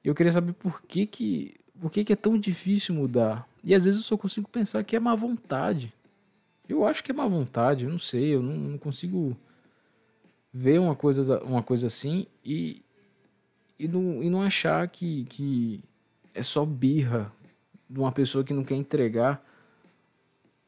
Eu 0.05 0.15
queria 0.15 0.33
saber 0.33 0.53
por 0.53 0.83
que 0.83 1.07
que, 1.07 1.55
por 1.81 1.91
que 1.91 2.05
que 2.05 2.13
é 2.13 2.17
tão 2.17 2.39
difícil 2.39 2.95
mudar. 2.95 3.49
E 3.63 3.75
às 3.75 3.85
vezes 3.85 4.01
eu 4.01 4.05
só 4.05 4.17
consigo 4.17 4.49
pensar 4.49 4.85
que 4.85 4.95
é 4.95 5.01
má 5.01 5.15
vontade. 5.15 5.93
Eu 6.69 6.87
acho 6.87 7.03
que 7.03 7.11
é 7.11 7.15
má 7.15 7.27
vontade, 7.27 7.85
eu 7.85 7.91
não 7.91 7.99
sei, 7.99 8.35
eu 8.35 8.43
não, 8.43 8.55
não 8.55 8.79
consigo 8.79 9.37
ver 10.53 10.79
uma 10.79 10.95
coisa, 10.95 11.43
uma 11.43 11.63
coisa 11.63 11.87
assim 11.89 12.27
e, 12.45 12.83
e 13.79 13.89
não, 13.89 14.23
e 14.23 14.31
não 14.31 14.43
achar 14.43 14.87
que, 14.89 15.25
que 15.25 15.81
é 16.35 16.43
só 16.43 16.65
birra 16.65 17.33
de 17.89 17.99
uma 17.99 18.13
pessoa 18.13 18.45
que 18.45 18.55
não 18.55 18.65
quer 18.65 18.77
entregar 18.77 19.45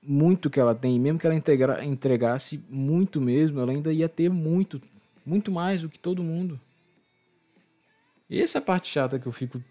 muito 0.03 0.49
que 0.49 0.61
ela 0.61 0.75
tem. 0.75 0.97
E 0.97 0.99
mesmo 0.99 1.19
que 1.19 1.27
ela 1.27 1.35
integra, 1.35 1.85
entregasse 1.85 2.65
muito 2.71 3.21
mesmo, 3.21 3.61
ela 3.61 3.73
ainda 3.73 3.93
ia 3.93 4.09
ter 4.09 4.31
muito, 4.31 4.81
muito 5.25 5.51
mais 5.51 5.83
do 5.83 5.89
que 5.89 5.99
todo 5.99 6.23
mundo. 6.23 6.59
Essa 8.31 8.59
é 8.59 8.61
a 8.61 8.63
parte 8.63 8.91
chata 8.91 9.19
que 9.19 9.27
eu 9.27 9.33
fico 9.33 9.63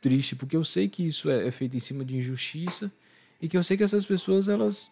triste, 0.00 0.34
porque 0.34 0.56
eu 0.56 0.64
sei 0.64 0.88
que 0.88 1.06
isso 1.06 1.30
é, 1.30 1.46
é 1.46 1.50
feito 1.50 1.76
em 1.76 1.80
cima 1.80 2.04
de 2.04 2.16
injustiça 2.16 2.90
e 3.40 3.48
que 3.48 3.56
eu 3.56 3.62
sei 3.62 3.76
que 3.76 3.82
essas 3.82 4.04
pessoas, 4.04 4.48
elas. 4.48 4.90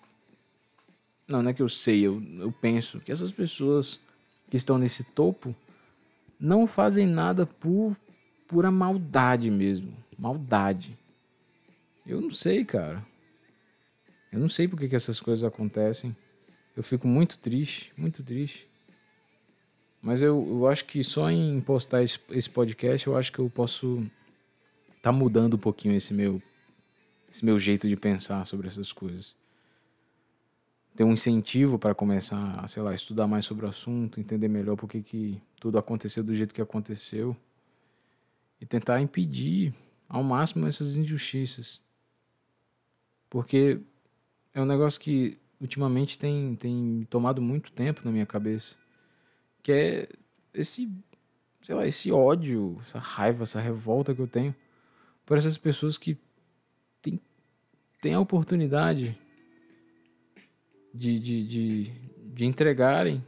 Não, 1.26 1.42
não 1.42 1.50
é 1.50 1.54
que 1.54 1.62
eu 1.62 1.68
sei, 1.68 2.06
eu, 2.06 2.22
eu 2.38 2.52
penso 2.52 3.00
que 3.00 3.12
essas 3.12 3.30
pessoas 3.30 4.00
que 4.48 4.56
estão 4.56 4.78
nesse 4.78 5.04
topo 5.04 5.54
não 6.40 6.66
fazem 6.66 7.06
nada 7.06 7.44
por 7.44 7.96
pura 8.46 8.70
maldade 8.70 9.50
mesmo. 9.50 9.94
Maldade. 10.16 10.96
Eu 12.06 12.20
não 12.20 12.30
sei, 12.30 12.64
cara. 12.64 13.04
Eu 14.32 14.38
não 14.38 14.48
sei 14.48 14.66
por 14.66 14.78
que, 14.78 14.88
que 14.88 14.96
essas 14.96 15.20
coisas 15.20 15.44
acontecem. 15.44 16.16
Eu 16.76 16.82
fico 16.82 17.06
muito 17.06 17.38
triste, 17.38 17.92
muito 17.96 18.22
triste. 18.22 18.66
Mas 20.00 20.22
eu, 20.22 20.46
eu 20.48 20.66
acho 20.68 20.84
que 20.84 21.02
só 21.02 21.30
em 21.30 21.60
postar 21.60 22.02
esse, 22.02 22.18
esse 22.30 22.48
podcast 22.48 23.06
eu 23.06 23.16
acho 23.16 23.32
que 23.32 23.38
eu 23.38 23.50
posso 23.50 24.06
tá 25.02 25.12
mudando 25.12 25.54
um 25.54 25.58
pouquinho 25.58 25.94
esse 25.94 26.14
meu 26.14 26.42
esse 27.30 27.44
meu 27.44 27.58
jeito 27.58 27.88
de 27.88 27.96
pensar 27.96 28.44
sobre 28.46 28.68
essas 28.68 28.92
coisas 28.92 29.34
ter 30.98 31.04
um 31.04 31.12
incentivo 31.12 31.78
para 31.78 31.94
começar 31.94 32.58
a, 32.58 32.66
sei 32.66 32.82
lá, 32.82 32.92
estudar 32.92 33.28
mais 33.28 33.44
sobre 33.44 33.64
o 33.64 33.68
assunto, 33.68 34.18
entender 34.18 34.48
melhor 34.48 34.74
por 34.74 34.88
que, 34.88 35.00
que 35.00 35.40
tudo 35.60 35.78
aconteceu 35.78 36.24
do 36.24 36.34
jeito 36.34 36.52
que 36.52 36.60
aconteceu 36.60 37.36
e 38.60 38.66
tentar 38.66 39.00
impedir 39.00 39.72
ao 40.08 40.24
máximo 40.24 40.66
essas 40.66 40.96
injustiças. 40.96 41.80
Porque 43.30 43.78
é 44.52 44.60
um 44.60 44.64
negócio 44.64 45.00
que 45.00 45.38
ultimamente 45.60 46.18
tem, 46.18 46.56
tem 46.56 47.06
tomado 47.08 47.40
muito 47.40 47.70
tempo 47.70 48.00
na 48.04 48.10
minha 48.10 48.26
cabeça, 48.26 48.74
que 49.62 49.72
é 49.72 50.08
esse, 50.54 50.90
sei 51.62 51.74
lá, 51.74 51.86
esse 51.86 52.10
ódio, 52.10 52.78
essa 52.80 52.98
raiva, 52.98 53.44
essa 53.44 53.60
revolta 53.60 54.14
que 54.14 54.20
eu 54.20 54.28
tenho 54.28 54.54
por 55.24 55.36
essas 55.36 55.58
pessoas 55.58 55.98
que 55.98 56.16
têm, 57.02 57.20
têm 58.00 58.14
a 58.14 58.20
oportunidade 58.20 59.18
de, 60.94 61.18
de, 61.18 61.46
de, 61.46 61.84
de 62.34 62.46
entregarem 62.46 63.22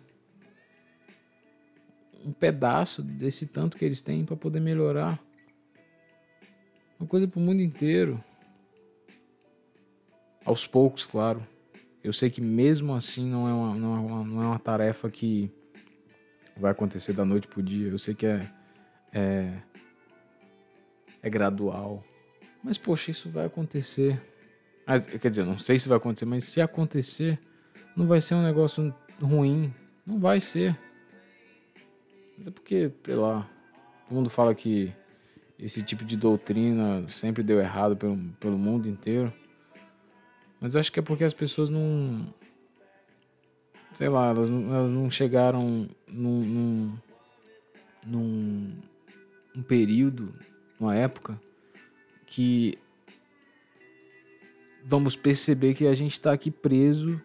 um 2.24 2.32
pedaço 2.32 3.02
desse 3.02 3.46
tanto 3.46 3.76
que 3.76 3.84
eles 3.84 4.00
têm 4.02 4.24
para 4.24 4.36
poder 4.36 4.60
melhorar. 4.60 5.22
Uma 6.98 7.06
coisa 7.06 7.26
para 7.26 7.38
o 7.38 7.42
mundo 7.42 7.62
inteiro. 7.62 8.22
Aos 10.44 10.66
poucos, 10.66 11.04
claro. 11.04 11.46
Eu 12.02 12.12
sei 12.12 12.30
que 12.30 12.40
mesmo 12.40 12.94
assim 12.94 13.28
não 13.28 13.48
é 13.48 13.52
uma, 13.52 13.74
não 13.74 13.96
é 13.96 14.00
uma, 14.00 14.24
não 14.24 14.42
é 14.42 14.46
uma 14.46 14.58
tarefa 14.58 15.10
que 15.10 15.50
vai 16.60 16.70
acontecer 16.70 17.12
da 17.12 17.24
noite 17.24 17.48
pro 17.48 17.62
dia. 17.62 17.88
Eu 17.88 17.98
sei 17.98 18.14
que 18.14 18.26
é, 18.26 18.48
é, 19.12 19.52
é 21.22 21.30
gradual. 21.30 22.04
Mas, 22.62 22.76
poxa, 22.78 23.10
isso 23.10 23.30
vai 23.30 23.46
acontecer. 23.46 24.20
Quer 25.20 25.30
dizer, 25.30 25.44
não 25.44 25.58
sei 25.58 25.78
se 25.78 25.88
vai 25.88 25.96
acontecer, 25.96 26.26
mas 26.26 26.44
se 26.44 26.60
acontecer, 26.60 27.38
não 27.96 28.06
vai 28.06 28.20
ser 28.20 28.34
um 28.34 28.42
negócio 28.42 28.94
ruim. 29.20 29.72
Não 30.06 30.18
vai 30.18 30.40
ser. 30.40 30.78
Mas 32.36 32.46
é 32.46 32.50
porque, 32.50 32.90
sei 33.04 33.14
lá, 33.14 33.48
todo 34.06 34.14
mundo 34.16 34.30
fala 34.30 34.54
que 34.54 34.92
esse 35.58 35.82
tipo 35.82 36.04
de 36.04 36.16
doutrina 36.16 37.06
sempre 37.08 37.42
deu 37.42 37.60
errado 37.60 37.96
pelo, 37.96 38.16
pelo 38.40 38.58
mundo 38.58 38.88
inteiro. 38.88 39.32
Mas 40.60 40.76
acho 40.76 40.90
que 40.90 41.00
é 41.00 41.02
porque 41.02 41.24
as 41.24 41.34
pessoas 41.34 41.70
não. 41.70 42.26
Sei 43.94 44.08
lá, 44.08 44.30
elas 44.30 44.48
não, 44.48 44.74
elas 44.74 44.90
não 44.90 45.10
chegaram 45.10 45.88
num, 46.06 46.40
num, 46.44 46.98
num, 48.06 48.72
num 49.54 49.62
período, 49.62 50.34
numa 50.78 50.94
época, 50.94 51.40
que 52.26 52.78
vamos 54.84 55.16
perceber 55.16 55.74
que 55.74 55.86
a 55.86 55.94
gente 55.94 56.12
está 56.12 56.32
aqui 56.32 56.50
preso 56.50 57.20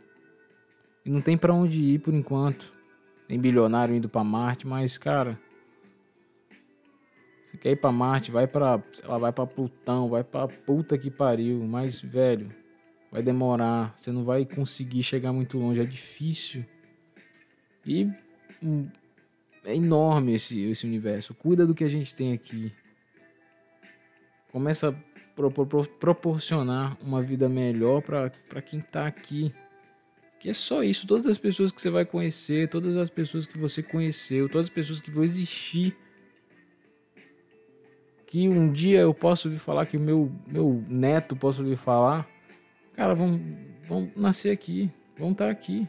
e 1.06 1.10
não 1.10 1.22
tem 1.22 1.38
para 1.38 1.54
onde 1.54 1.80
ir 1.80 2.00
por 2.00 2.14
enquanto. 2.14 2.74
Tem 3.28 3.40
bilionário 3.40 3.96
indo 3.96 4.10
para 4.10 4.24
Marte, 4.24 4.68
mas 4.68 4.98
cara, 4.98 5.40
você 7.56 7.58
quer 7.58 7.72
ir 7.72 7.76
para 7.78 7.92
Marte, 7.92 8.32
vai 8.32 8.48
para, 8.48 8.84
sei 8.92 9.08
lá, 9.08 9.18
vai 9.18 9.32
para 9.32 9.48
Plutão, 9.48 10.10
vai 10.10 10.24
para 10.24 10.48
puta 10.48 10.98
que 10.98 11.10
pariu, 11.10 11.64
mas 11.64 12.02
velho, 12.02 12.50
vai 13.16 13.24
demorar, 13.24 13.94
você 13.96 14.12
não 14.12 14.26
vai 14.26 14.44
conseguir 14.44 15.02
chegar 15.02 15.32
muito 15.32 15.58
longe, 15.58 15.80
é 15.80 15.86
difícil. 15.86 16.66
E 17.86 18.10
hum, 18.62 18.90
é 19.64 19.74
enorme 19.74 20.34
esse 20.34 20.62
esse 20.64 20.86
universo. 20.86 21.34
Cuida 21.34 21.66
do 21.66 21.74
que 21.74 21.86
a 21.86 21.88
gente 21.88 22.14
tem 22.14 22.34
aqui. 22.34 22.74
Começa 24.52 24.90
a 24.90 24.94
pro, 25.34 25.50
pro, 25.50 25.86
proporcionar 25.86 26.98
uma 27.02 27.22
vida 27.22 27.48
melhor 27.48 28.02
para 28.02 28.62
quem 28.62 28.82
tá 28.82 29.08
aqui 29.08 29.54
Que 30.38 30.50
é 30.50 30.54
só 30.54 30.84
isso. 30.84 31.08
Todas 31.08 31.26
as 31.26 31.38
pessoas 31.38 31.72
que 31.72 31.82
você 31.82 31.90
vai 31.90 32.04
conhecer, 32.04 32.68
todas 32.68 32.98
as 32.98 33.10
pessoas 33.10 33.46
que 33.46 33.58
você 33.58 33.82
conheceu, 33.82 34.50
todas 34.50 34.66
as 34.66 34.74
pessoas 34.74 35.00
que 35.00 35.10
vão 35.10 35.24
existir. 35.24 35.96
Que 38.28 38.50
um 38.50 38.74
dia 38.74 39.00
eu 39.00 39.14
posso 39.14 39.48
ouvir 39.48 39.60
falar, 39.60 39.86
que 39.86 39.96
o 39.96 40.02
meu, 40.02 40.30
meu 40.46 40.84
neto 40.90 41.34
possa 41.34 41.62
ouvir 41.62 41.78
falar. 41.78 42.35
Cara, 42.96 43.14
vão, 43.14 43.42
vão 43.84 44.10
nascer 44.16 44.52
aqui, 44.52 44.90
vão 45.18 45.32
estar 45.32 45.50
aqui. 45.50 45.88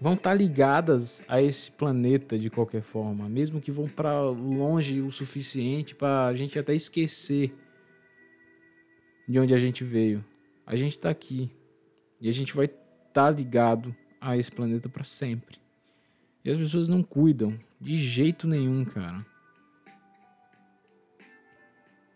Vão 0.00 0.14
estar 0.14 0.34
ligadas 0.34 1.24
a 1.28 1.42
esse 1.42 1.72
planeta 1.72 2.38
de 2.38 2.50
qualquer 2.50 2.82
forma, 2.82 3.28
mesmo 3.28 3.60
que 3.60 3.70
vão 3.70 3.88
para 3.88 4.20
longe 4.22 5.00
o 5.00 5.10
suficiente 5.10 5.94
para 5.94 6.26
a 6.26 6.34
gente 6.34 6.58
até 6.58 6.74
esquecer 6.74 7.52
de 9.28 9.38
onde 9.38 9.54
a 9.54 9.58
gente 9.58 9.82
veio. 9.84 10.24
A 10.66 10.76
gente 10.76 10.92
está 10.92 11.10
aqui 11.10 11.50
e 12.20 12.28
a 12.28 12.32
gente 12.32 12.54
vai 12.54 12.66
estar 12.66 12.86
tá 13.12 13.30
ligado 13.30 13.94
a 14.20 14.36
esse 14.36 14.50
planeta 14.50 14.88
para 14.88 15.04
sempre. 15.04 15.58
E 16.44 16.50
as 16.50 16.56
pessoas 16.56 16.88
não 16.88 17.02
cuidam 17.02 17.58
de 17.80 17.96
jeito 17.96 18.46
nenhum, 18.46 18.84
cara. 18.84 19.24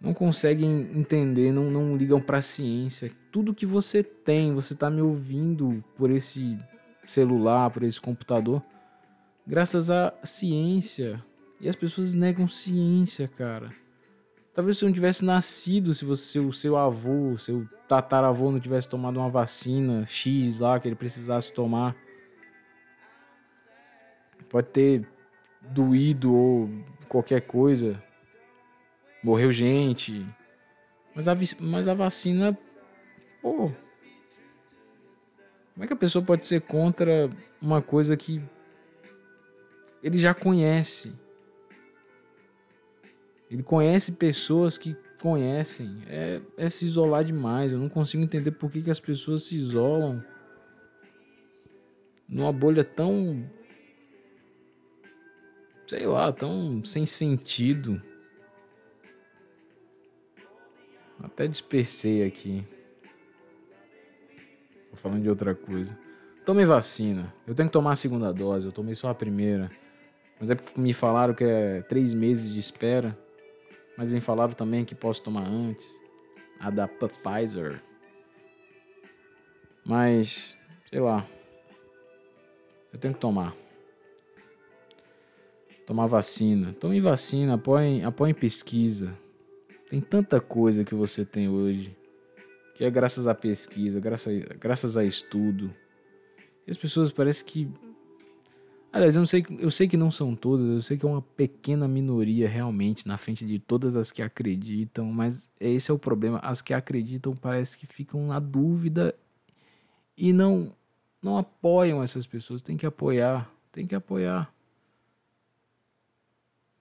Não 0.02 0.12
conseguem 0.12 0.90
entender, 0.94 1.52
não, 1.52 1.71
não 1.71 1.97
ligam 1.97 2.21
para 2.21 2.38
a 2.38 2.42
ciência. 2.42 3.12
Tudo 3.30 3.54
que 3.54 3.64
você 3.64 4.02
tem, 4.02 4.52
você 4.52 4.73
está 4.73 4.90
me 4.90 5.00
ouvindo 5.00 5.82
por 5.97 6.11
esse 6.11 6.59
celular, 7.06 7.71
por 7.71 7.85
esse 7.85 8.00
computador, 8.00 8.61
graças 9.47 9.90
à 9.90 10.12
ciência. 10.25 11.25
E 11.61 11.68
as 11.68 11.76
pessoas 11.76 12.14
negam 12.14 12.49
ciência, 12.49 13.28
cara. 13.28 13.71
Talvez 14.52 14.76
você 14.76 14.85
não 14.85 14.92
tivesse 14.92 15.25
nascido 15.25 15.94
se 15.94 16.04
você, 16.04 16.40
o 16.40 16.52
seu 16.52 16.76
avô, 16.76 17.38
seu 17.38 17.66
tataravô 17.87 18.50
não 18.50 18.59
tivesse 18.59 18.88
tomado 18.88 19.18
uma 19.18 19.30
vacina 19.30 20.04
X 20.04 20.59
lá 20.59 20.80
que 20.80 20.88
ele 20.88 20.97
precisasse 20.97 21.52
tomar. 21.52 21.94
Pode 24.50 24.66
ter 24.66 25.09
doído 25.62 26.35
ou 26.35 26.71
qualquer 27.09 27.42
coisa. 27.42 28.02
Morreu 29.23 29.52
gente. 29.52 30.26
Mas 31.14 31.29
a, 31.29 31.35
mas 31.61 31.88
a 31.88 31.95
vacina. 31.95 32.52
Pô. 33.41 33.71
Como 35.75 35.85
é 35.85 35.87
que 35.87 35.93
a 35.93 35.97
pessoa 35.97 36.25
pode 36.25 36.47
ser 36.47 36.61
contra 36.62 37.31
uma 37.61 37.81
coisa 37.81 38.17
que 38.17 38.43
ele 40.02 40.19
já 40.19 40.35
conhece? 40.35 41.14
Ele 43.50 43.62
conhece 43.62 44.12
pessoas 44.12 44.76
que 44.76 44.97
conhecem. 45.21 46.02
É, 46.09 46.41
é 46.57 46.69
se 46.69 46.85
isolar 46.85 47.25
demais. 47.25 47.73
Eu 47.73 47.79
não 47.79 47.88
consigo 47.88 48.23
entender 48.23 48.50
por 48.52 48.71
que, 48.71 48.83
que 48.83 48.91
as 48.91 49.00
pessoas 49.00 49.45
se 49.45 49.57
isolam 49.57 50.23
numa 52.29 52.52
bolha 52.52 52.83
tão. 52.83 53.45
sei 55.87 56.07
lá, 56.07 56.33
tão 56.33 56.85
sem 56.85 57.07
sentido. 57.07 58.02
Até 61.32 61.46
dispersei 61.46 62.24
aqui. 62.24 62.62
Tô 64.90 64.96
falando 64.96 65.22
de 65.22 65.30
outra 65.30 65.54
coisa. 65.54 65.98
Tome 66.44 66.66
vacina. 66.66 67.32
Eu 67.46 67.54
tenho 67.54 67.70
que 67.70 67.72
tomar 67.72 67.92
a 67.92 67.96
segunda 67.96 68.30
dose. 68.32 68.66
Eu 68.66 68.72
tomei 68.72 68.94
só 68.94 69.08
a 69.08 69.14
primeira. 69.14 69.70
Mas 70.38 70.50
é 70.50 70.54
porque 70.54 70.78
me 70.78 70.92
falaram 70.92 71.32
que 71.32 71.42
é 71.42 71.80
três 71.82 72.12
meses 72.12 72.52
de 72.52 72.60
espera. 72.60 73.16
Mas 73.96 74.10
me 74.10 74.20
falaram 74.20 74.52
também 74.52 74.84
que 74.84 74.94
posso 74.94 75.22
tomar 75.22 75.46
antes. 75.46 75.88
A 76.60 76.68
da 76.68 76.86
Pfizer. 76.86 77.82
Mas, 79.82 80.54
sei 80.90 81.00
lá. 81.00 81.26
Eu 82.92 82.98
tenho 82.98 83.14
que 83.14 83.20
tomar. 83.20 83.56
Tomar 85.86 86.06
vacina. 86.06 86.74
Tome 86.74 87.00
vacina, 87.00 87.54
apoie, 87.54 88.02
apoie 88.02 88.34
pesquisa. 88.34 89.16
Tem 89.93 90.00
tanta 90.00 90.41
coisa 90.41 90.85
que 90.85 90.95
você 90.95 91.23
tem 91.23 91.50
hoje. 91.50 91.95
Que 92.75 92.83
é 92.83 92.91
graças 92.91 93.26
à 93.26 93.35
pesquisa, 93.35 94.00
graças, 94.00 94.43
graças 94.59 94.97
a 94.97 95.05
estudo. 95.05 95.71
E 96.67 96.71
as 96.71 96.78
pessoas 96.78 97.13
parecem 97.13 97.47
que 97.47 97.71
Aliás, 98.91 99.15
eu, 99.15 99.21
não 99.21 99.26
sei, 99.26 99.45
eu 99.59 99.71
sei 99.71 99.87
que 99.87 99.97
não 99.99 100.11
são 100.11 100.35
todas, 100.35 100.67
eu 100.67 100.81
sei 100.81 100.97
que 100.97 101.05
é 101.05 101.09
uma 101.09 101.21
pequena 101.21 101.87
minoria 101.87 102.49
realmente 102.49 103.07
na 103.07 103.19
frente 103.19 103.45
de 103.45 103.59
todas 103.59 103.95
as 103.95 104.11
que 104.11 104.23
acreditam, 104.23 105.13
mas 105.13 105.47
esse 105.61 105.91
é 105.91 105.95
o 105.95 105.99
problema. 105.99 106.39
As 106.39 106.63
que 106.63 106.73
acreditam 106.73 107.37
parece 107.37 107.76
que 107.76 107.87
ficam 107.87 108.26
na 108.26 108.39
dúvida 108.39 109.15
e 110.17 110.33
não, 110.33 110.75
não 111.23 111.37
apoiam 111.37 112.02
essas 112.02 112.26
pessoas. 112.26 112.63
Tem 112.63 112.78
que 112.78 112.87
apoiar, 112.87 113.50
tem 113.71 113.87
que 113.87 113.95
apoiar. 113.95 114.51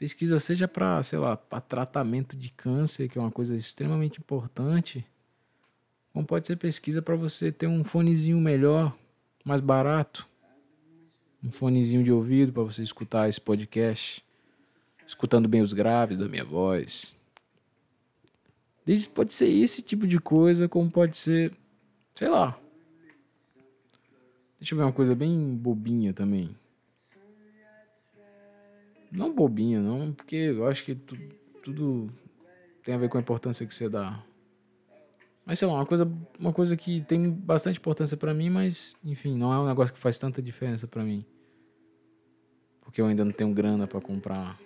Pesquisa 0.01 0.39
seja 0.39 0.67
para, 0.67 1.03
sei 1.03 1.19
lá, 1.19 1.37
para 1.37 1.61
tratamento 1.61 2.35
de 2.35 2.49
câncer, 2.49 3.07
que 3.07 3.19
é 3.19 3.21
uma 3.21 3.29
coisa 3.29 3.55
extremamente 3.55 4.19
importante, 4.19 5.05
como 6.11 6.25
pode 6.25 6.47
ser 6.47 6.55
pesquisa 6.55 7.03
para 7.03 7.15
você 7.15 7.51
ter 7.51 7.67
um 7.67 7.83
fonezinho 7.83 8.41
melhor, 8.41 8.97
mais 9.45 9.61
barato 9.61 10.27
um 11.43 11.51
fonezinho 11.51 12.03
de 12.03 12.11
ouvido 12.11 12.51
para 12.51 12.63
você 12.63 12.81
escutar 12.81 13.29
esse 13.29 13.39
podcast, 13.39 14.25
escutando 15.05 15.47
bem 15.47 15.61
os 15.61 15.71
graves 15.71 16.17
da 16.17 16.27
minha 16.27 16.43
voz. 16.43 17.15
Desde 18.83 19.07
pode 19.07 19.31
ser 19.35 19.49
esse 19.49 19.83
tipo 19.83 20.07
de 20.07 20.19
coisa, 20.19 20.67
como 20.67 20.89
pode 20.89 21.15
ser, 21.15 21.53
sei 22.15 22.27
lá. 22.27 22.59
Deixa 24.59 24.73
eu 24.73 24.79
ver 24.79 24.83
uma 24.83 24.93
coisa 24.93 25.13
bem 25.13 25.55
bobinha 25.55 26.11
também. 26.11 26.59
Não 29.12 29.34
bobinha, 29.34 29.82
não, 29.82 30.13
porque 30.13 30.36
eu 30.36 30.67
acho 30.67 30.84
que 30.86 30.95
tu, 30.95 31.17
tudo 31.63 32.10
tem 32.84 32.95
a 32.95 32.97
ver 32.97 33.10
com 33.10 33.17
a 33.17 33.21
importância 33.21 33.65
que 33.65 33.76
você 33.76 33.89
dá. 33.89 34.24
Mas 35.45 35.60
sei 35.60 35.67
lá, 35.67 35.74
uma 35.74 35.86
coisa, 35.86 36.10
uma 36.39 36.54
coisa 36.54 36.78
que 36.78 37.02
tem 37.02 37.30
bastante 37.30 37.80
importância 37.80 38.15
para 38.15 38.34
mim, 38.34 38.50
mas 38.50 38.95
enfim, 39.04 39.36
não 39.36 39.52
é 39.52 39.60
um 39.60 39.67
negócio 39.67 39.93
que 39.93 40.00
faz 40.00 40.17
tanta 40.17 40.41
diferença 40.41 40.88
para 40.88 41.04
mim 41.04 41.26
porque 42.91 43.00
eu 43.00 43.06
ainda 43.06 43.24
não 43.24 43.32
tenho 43.32 43.54
grana 43.54 43.88
para 43.88 44.02
comprar. 44.02 44.60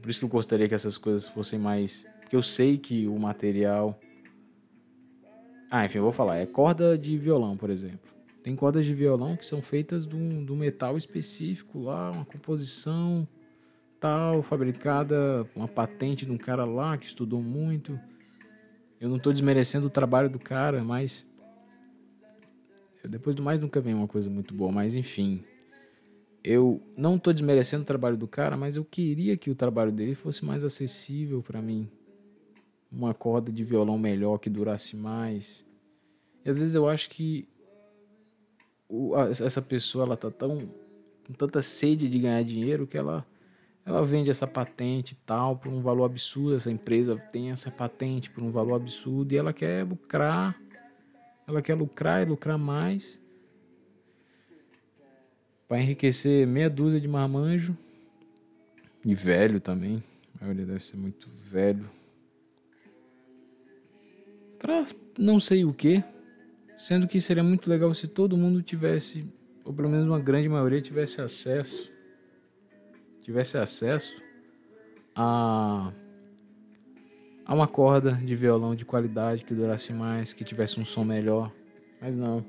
Por 0.00 0.08
isso 0.08 0.20
que 0.20 0.24
eu 0.24 0.28
gostaria 0.28 0.68
que 0.68 0.74
essas 0.74 0.96
coisas 0.96 1.26
fossem 1.26 1.58
mais. 1.58 2.06
Porque 2.20 2.36
eu 2.36 2.42
sei 2.42 2.78
que 2.78 3.08
o 3.08 3.18
material. 3.18 3.98
Ah, 5.68 5.84
enfim, 5.84 5.98
eu 5.98 6.04
vou 6.04 6.12
falar. 6.12 6.36
É 6.36 6.46
corda 6.46 6.96
de 6.96 7.18
violão, 7.18 7.56
por 7.56 7.70
exemplo. 7.70 8.12
Tem 8.40 8.54
cordas 8.54 8.86
de 8.86 8.94
violão 8.94 9.36
que 9.36 9.44
são 9.44 9.60
feitas 9.60 10.06
de 10.06 10.14
um 10.14 10.56
metal 10.56 10.96
específico 10.96 11.80
lá, 11.80 12.12
uma 12.12 12.24
composição 12.24 13.26
tal, 14.02 14.42
fabricada, 14.42 15.48
uma 15.56 15.66
patente 15.66 16.26
de 16.26 16.32
um 16.32 16.36
cara 16.36 16.66
lá 16.66 16.98
que 16.98 17.06
estudou 17.06 17.40
muito. 17.40 17.98
Eu 19.00 19.08
não 19.08 19.16
estou 19.16 19.32
desmerecendo 19.32 19.86
o 19.86 19.90
trabalho 19.90 20.28
do 20.28 20.38
cara, 20.38 20.84
mas. 20.84 21.26
Depois 23.08 23.34
do 23.34 23.42
mais 23.42 23.58
nunca 23.58 23.80
vem 23.80 23.94
uma 23.94 24.06
coisa 24.06 24.28
muito 24.28 24.52
boa, 24.54 24.70
mas 24.70 24.94
enfim 24.94 25.42
eu 26.44 26.82
não 26.96 27.16
estou 27.16 27.32
desmerecendo 27.32 27.82
o 27.82 27.86
trabalho 27.86 28.16
do 28.16 28.26
cara, 28.26 28.56
mas 28.56 28.76
eu 28.76 28.84
queria 28.84 29.36
que 29.36 29.50
o 29.50 29.54
trabalho 29.54 29.92
dele 29.92 30.14
fosse 30.14 30.44
mais 30.44 30.64
acessível 30.64 31.40
para 31.40 31.62
mim. 31.62 31.88
Uma 32.90 33.14
corda 33.14 33.52
de 33.52 33.62
violão 33.62 33.98
melhor 33.98 34.38
que 34.38 34.50
durasse 34.50 34.96
mais. 34.96 35.64
E 36.44 36.50
às 36.50 36.58
vezes 36.58 36.74
eu 36.74 36.88
acho 36.88 37.08
que 37.10 37.48
essa 39.30 39.62
pessoa 39.62 40.04
ela 40.04 40.16
tá 40.16 40.30
tão 40.30 40.68
com 41.26 41.32
tanta 41.32 41.62
sede 41.62 42.08
de 42.08 42.18
ganhar 42.18 42.42
dinheiro 42.42 42.86
que 42.86 42.98
ela 42.98 43.24
ela 43.84 44.04
vende 44.04 44.30
essa 44.30 44.46
patente 44.46 45.12
e 45.12 45.16
tal 45.16 45.56
por 45.56 45.72
um 45.72 45.82
valor 45.82 46.04
absurdo. 46.04 46.56
Essa 46.56 46.70
empresa 46.70 47.16
tem 47.16 47.50
essa 47.50 47.70
patente 47.70 48.30
por 48.30 48.42
um 48.42 48.50
valor 48.50 48.76
absurdo 48.76 49.32
e 49.32 49.36
ela 49.36 49.52
quer 49.52 49.84
lucrar. 49.84 50.56
Ela 51.46 51.60
quer 51.60 51.74
lucrar 51.74 52.22
e 52.22 52.24
lucrar 52.24 52.56
mais 52.56 53.20
para 55.66 55.80
enriquecer 55.80 56.46
meia 56.46 56.70
dúzia 56.70 57.00
de 57.00 57.08
marmanjo. 57.08 57.76
E 59.04 59.14
velho 59.14 59.58
também. 59.58 60.02
A 60.40 60.44
maioria 60.44 60.66
deve 60.66 60.84
ser 60.84 60.96
muito 60.96 61.28
velho. 61.28 61.90
Para 64.58 64.84
não 65.18 65.40
sei 65.40 65.64
o 65.64 65.74
que. 65.74 66.04
Sendo 66.78 67.06
que 67.06 67.20
seria 67.20 67.42
muito 67.42 67.68
legal 67.68 67.92
se 67.94 68.06
todo 68.06 68.36
mundo 68.36 68.62
tivesse, 68.62 69.24
ou 69.64 69.72
pelo 69.72 69.88
menos 69.88 70.06
uma 70.06 70.18
grande 70.18 70.48
maioria, 70.48 70.80
tivesse 70.80 71.20
acesso. 71.20 71.91
Tivesse 73.22 73.56
acesso 73.56 74.20
a, 75.14 75.92
a 77.44 77.54
uma 77.54 77.68
corda 77.68 78.12
de 78.12 78.34
violão 78.34 78.74
de 78.74 78.84
qualidade 78.84 79.44
que 79.44 79.54
durasse 79.54 79.92
mais, 79.92 80.32
que 80.32 80.44
tivesse 80.44 80.80
um 80.80 80.84
som 80.84 81.04
melhor. 81.04 81.52
Mas 82.00 82.16
não. 82.16 82.44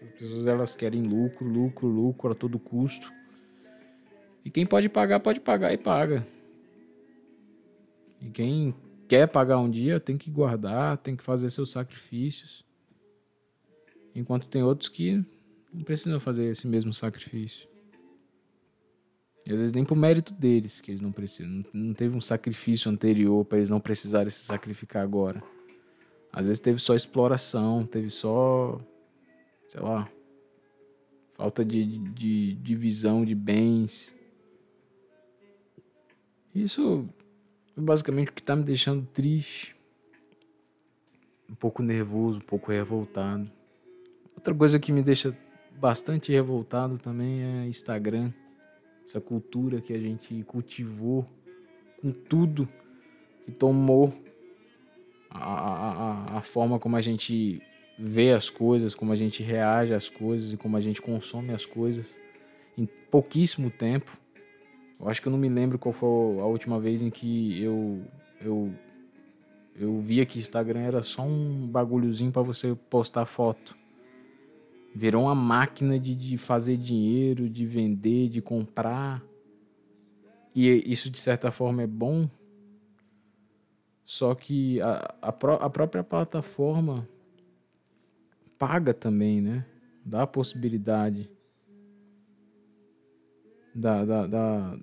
As 0.00 0.08
pessoas 0.10 0.46
elas 0.46 0.74
querem 0.74 1.02
lucro, 1.02 1.46
lucro, 1.46 1.86
lucro 1.86 2.32
a 2.32 2.34
todo 2.34 2.58
custo. 2.58 3.12
E 4.44 4.50
quem 4.50 4.66
pode 4.66 4.88
pagar, 4.88 5.20
pode 5.20 5.40
pagar 5.40 5.72
e 5.72 5.78
paga. 5.78 6.26
E 8.20 8.30
quem 8.30 8.74
quer 9.06 9.28
pagar 9.28 9.58
um 9.58 9.70
dia 9.70 10.00
tem 10.00 10.16
que 10.16 10.30
guardar, 10.30 10.96
tem 10.98 11.14
que 11.14 11.22
fazer 11.22 11.50
seus 11.50 11.70
sacrifícios. 11.70 12.64
enquanto 14.14 14.46
tem 14.46 14.62
outros 14.62 14.88
que 14.88 15.24
não 15.72 15.82
precisam 15.84 16.20
fazer 16.20 16.44
esse 16.44 16.66
mesmo 16.66 16.92
sacrifício. 16.92 17.71
E 19.46 19.52
às 19.52 19.58
vezes 19.58 19.72
nem 19.72 19.84
por 19.84 19.96
mérito 19.96 20.32
deles 20.32 20.80
que 20.80 20.90
eles 20.90 21.00
não 21.00 21.10
precisam. 21.10 21.64
Não 21.72 21.92
teve 21.94 22.16
um 22.16 22.20
sacrifício 22.20 22.90
anterior 22.90 23.44
para 23.44 23.58
eles 23.58 23.70
não 23.70 23.80
precisarem 23.80 24.30
se 24.30 24.44
sacrificar 24.44 25.02
agora. 25.02 25.42
Às 26.32 26.46
vezes 26.46 26.60
teve 26.60 26.78
só 26.78 26.94
exploração, 26.94 27.84
teve 27.84 28.08
só, 28.08 28.80
sei 29.70 29.80
lá, 29.80 30.08
falta 31.34 31.64
de, 31.64 31.98
de 32.10 32.54
divisão 32.54 33.24
de 33.24 33.34
bens. 33.34 34.14
Isso 36.54 37.08
é 37.76 37.80
basicamente 37.80 38.30
o 38.30 38.32
que 38.32 38.40
está 38.40 38.54
me 38.54 38.62
deixando 38.62 39.06
triste, 39.06 39.74
um 41.50 41.54
pouco 41.54 41.82
nervoso, 41.82 42.38
um 42.38 42.44
pouco 42.44 42.70
revoltado. 42.70 43.50
Outra 44.34 44.54
coisa 44.54 44.78
que 44.78 44.92
me 44.92 45.02
deixa 45.02 45.36
bastante 45.78 46.32
revoltado 46.32 46.96
também 46.96 47.42
é 47.42 47.66
Instagram, 47.66 48.32
essa 49.04 49.20
cultura 49.20 49.80
que 49.80 49.92
a 49.92 49.98
gente 49.98 50.42
cultivou 50.44 51.26
com 52.00 52.10
tudo 52.10 52.68
que 53.44 53.52
tomou 53.52 54.12
a, 55.30 56.34
a, 56.34 56.38
a 56.38 56.42
forma 56.42 56.78
como 56.78 56.96
a 56.96 57.00
gente 57.00 57.62
vê 57.98 58.32
as 58.32 58.50
coisas, 58.50 58.94
como 58.94 59.12
a 59.12 59.16
gente 59.16 59.42
reage 59.42 59.94
às 59.94 60.08
coisas 60.08 60.52
e 60.52 60.56
como 60.56 60.76
a 60.76 60.80
gente 60.80 61.00
consome 61.00 61.52
as 61.52 61.64
coisas 61.64 62.18
em 62.76 62.86
pouquíssimo 63.10 63.70
tempo. 63.70 64.16
Eu 65.00 65.08
acho 65.08 65.20
que 65.20 65.28
eu 65.28 65.32
não 65.32 65.38
me 65.38 65.48
lembro 65.48 65.78
qual 65.78 65.92
foi 65.92 66.08
a 66.40 66.44
última 66.44 66.78
vez 66.78 67.02
em 67.02 67.10
que 67.10 67.62
eu 67.62 68.02
eu 68.40 68.72
eu 69.74 70.00
via 70.00 70.26
que 70.26 70.38
Instagram 70.38 70.80
era 70.80 71.02
só 71.02 71.22
um 71.22 71.66
bagulhozinho 71.66 72.30
para 72.30 72.42
você 72.42 72.76
postar 72.90 73.24
foto. 73.24 73.76
Virou 74.94 75.24
uma 75.24 75.34
máquina 75.34 75.98
de, 75.98 76.14
de 76.14 76.36
fazer 76.36 76.76
dinheiro, 76.76 77.48
de 77.48 77.64
vender, 77.66 78.28
de 78.28 78.42
comprar. 78.42 79.22
E 80.54 80.68
isso 80.90 81.10
de 81.10 81.18
certa 81.18 81.50
forma 81.50 81.82
é 81.82 81.86
bom. 81.86 82.28
Só 84.04 84.34
que 84.34 84.80
a, 84.80 85.14
a, 85.22 85.28
a 85.28 85.70
própria 85.70 86.04
plataforma 86.04 87.08
paga 88.58 88.92
também, 88.92 89.40
né? 89.40 89.64
Dá 90.04 90.22
a 90.22 90.26
possibilidade 90.26 91.30
da, 93.74 94.04
da, 94.04 94.26
da, 94.26 94.78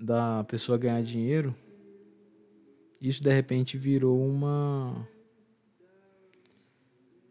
da 0.00 0.44
pessoa 0.44 0.78
ganhar 0.78 1.02
dinheiro. 1.02 1.54
Isso 3.00 3.22
de 3.22 3.30
repente 3.30 3.76
virou 3.76 4.26
uma. 4.26 5.06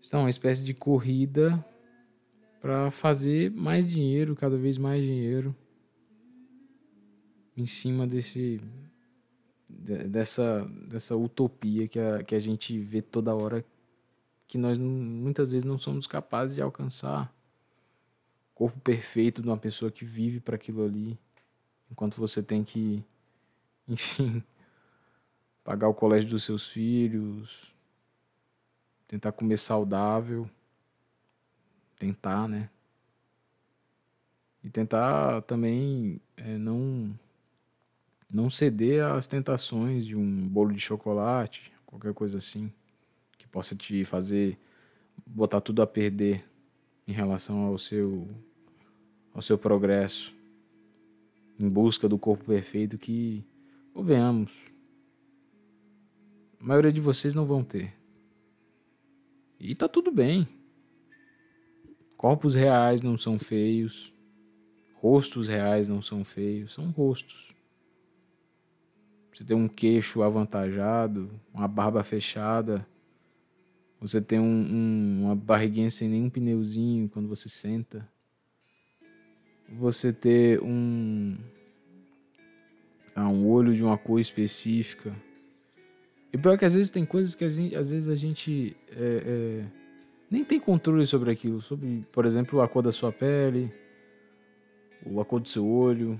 Então, 0.05 0.21
uma 0.21 0.29
espécie 0.29 0.63
de 0.63 0.73
corrida 0.73 1.63
para 2.59 2.91
fazer 2.91 3.51
mais 3.51 3.87
dinheiro, 3.87 4.35
cada 4.35 4.57
vez 4.57 4.77
mais 4.77 5.01
dinheiro, 5.01 5.55
em 7.55 7.65
cima 7.65 8.07
desse 8.07 8.61
dessa 9.67 10.65
dessa 10.87 11.15
utopia 11.15 11.87
que 11.87 11.99
a, 11.99 12.23
que 12.23 12.33
a 12.33 12.39
gente 12.39 12.77
vê 12.79 13.01
toda 13.01 13.35
hora 13.35 13.63
que 14.47 14.57
nós 14.57 14.77
muitas 14.77 15.51
vezes 15.51 15.63
não 15.63 15.77
somos 15.77 16.07
capazes 16.07 16.55
de 16.55 16.61
alcançar 16.61 17.31
corpo 18.59 18.77
perfeito 18.81 19.41
de 19.41 19.47
uma 19.47 19.55
pessoa 19.55 19.89
que 19.89 20.03
vive 20.03 20.41
para 20.41 20.55
aquilo 20.55 20.83
ali, 20.83 21.17
enquanto 21.89 22.17
você 22.17 22.43
tem 22.43 22.61
que, 22.61 23.01
enfim, 23.87 24.43
pagar 25.63 25.87
o 25.87 25.93
colégio 25.93 26.29
dos 26.29 26.43
seus 26.43 26.67
filhos, 26.67 27.73
tentar 29.07 29.31
comer 29.31 29.55
saudável, 29.55 30.49
tentar, 31.99 32.47
né? 32.47 32.69
E 34.63 34.69
tentar 34.69 35.43
também 35.43 36.19
é, 36.35 36.57
não 36.57 37.13
não 38.31 38.49
ceder 38.49 39.03
às 39.03 39.27
tentações 39.27 40.05
de 40.05 40.15
um 40.15 40.47
bolo 40.47 40.71
de 40.71 40.79
chocolate, 40.79 41.71
qualquer 41.85 42.13
coisa 42.13 42.37
assim, 42.37 42.71
que 43.37 43.47
possa 43.47 43.75
te 43.75 44.05
fazer 44.05 44.57
botar 45.25 45.61
tudo 45.61 45.81
a 45.81 45.87
perder 45.87 46.45
em 47.07 47.11
relação 47.11 47.61
ao 47.61 47.77
seu 47.77 48.27
ao 49.33 49.41
seu 49.41 49.57
progresso 49.57 50.35
em 51.59 51.67
busca 51.67 52.07
do 52.07 52.17
corpo 52.17 52.45
perfeito 52.45 52.97
que, 52.97 53.43
ou 53.93 54.03
venhamos, 54.03 54.51
a 56.59 56.63
maioria 56.63 56.91
de 56.91 57.01
vocês 57.01 57.33
não 57.33 57.45
vão 57.45 57.63
ter. 57.63 57.93
E 59.59 59.75
tá 59.75 59.87
tudo 59.89 60.09
bem. 60.09 60.47
Corpos 62.19 62.53
reais 62.53 63.01
não 63.01 63.17
são 63.17 63.39
feios. 63.39 64.13
Rostos 64.95 65.47
reais 65.47 65.87
não 65.87 66.01
são 66.01 66.25
feios, 66.25 66.73
são 66.73 66.89
rostos. 66.89 67.55
Você 69.31 69.45
tem 69.45 69.55
um 69.55 69.69
queixo 69.69 70.21
avantajado, 70.21 71.31
uma 71.53 71.65
barba 71.65 72.03
fechada. 72.03 72.85
Você 74.01 74.19
tem 74.19 74.37
um, 74.37 74.43
um, 74.43 75.23
uma 75.23 75.33
barriguinha 75.33 75.89
sem 75.89 76.09
nenhum 76.09 76.29
pneuzinho 76.29 77.07
quando 77.07 77.29
você 77.29 77.47
senta. 77.47 78.05
Você 79.69 80.11
ter 80.11 80.61
um, 80.61 81.37
ah, 83.15 83.29
um 83.29 83.47
olho 83.47 83.73
de 83.73 83.81
uma 83.81 83.97
cor 83.97 84.19
específica. 84.19 85.15
E 86.33 86.37
pior 86.37 86.57
que 86.57 86.65
às 86.65 86.75
vezes 86.75 86.91
tem 86.91 87.05
coisas 87.05 87.33
que 87.33 87.45
a 87.45 87.49
gente, 87.49 87.73
às 87.77 87.91
vezes 87.91 88.09
a 88.09 88.15
gente 88.15 88.75
é, 88.91 89.63
é, 89.65 89.88
nem 90.29 90.43
tem 90.43 90.59
controle 90.59 91.05
sobre 91.05 91.31
aquilo. 91.31 91.61
Sobre, 91.61 92.05
por 92.11 92.25
exemplo, 92.25 92.61
a 92.61 92.67
cor 92.67 92.83
da 92.83 92.91
sua 92.91 93.11
pele, 93.11 93.73
a 95.19 95.25
cor 95.25 95.39
do 95.39 95.49
seu 95.49 95.67
olho, 95.67 96.19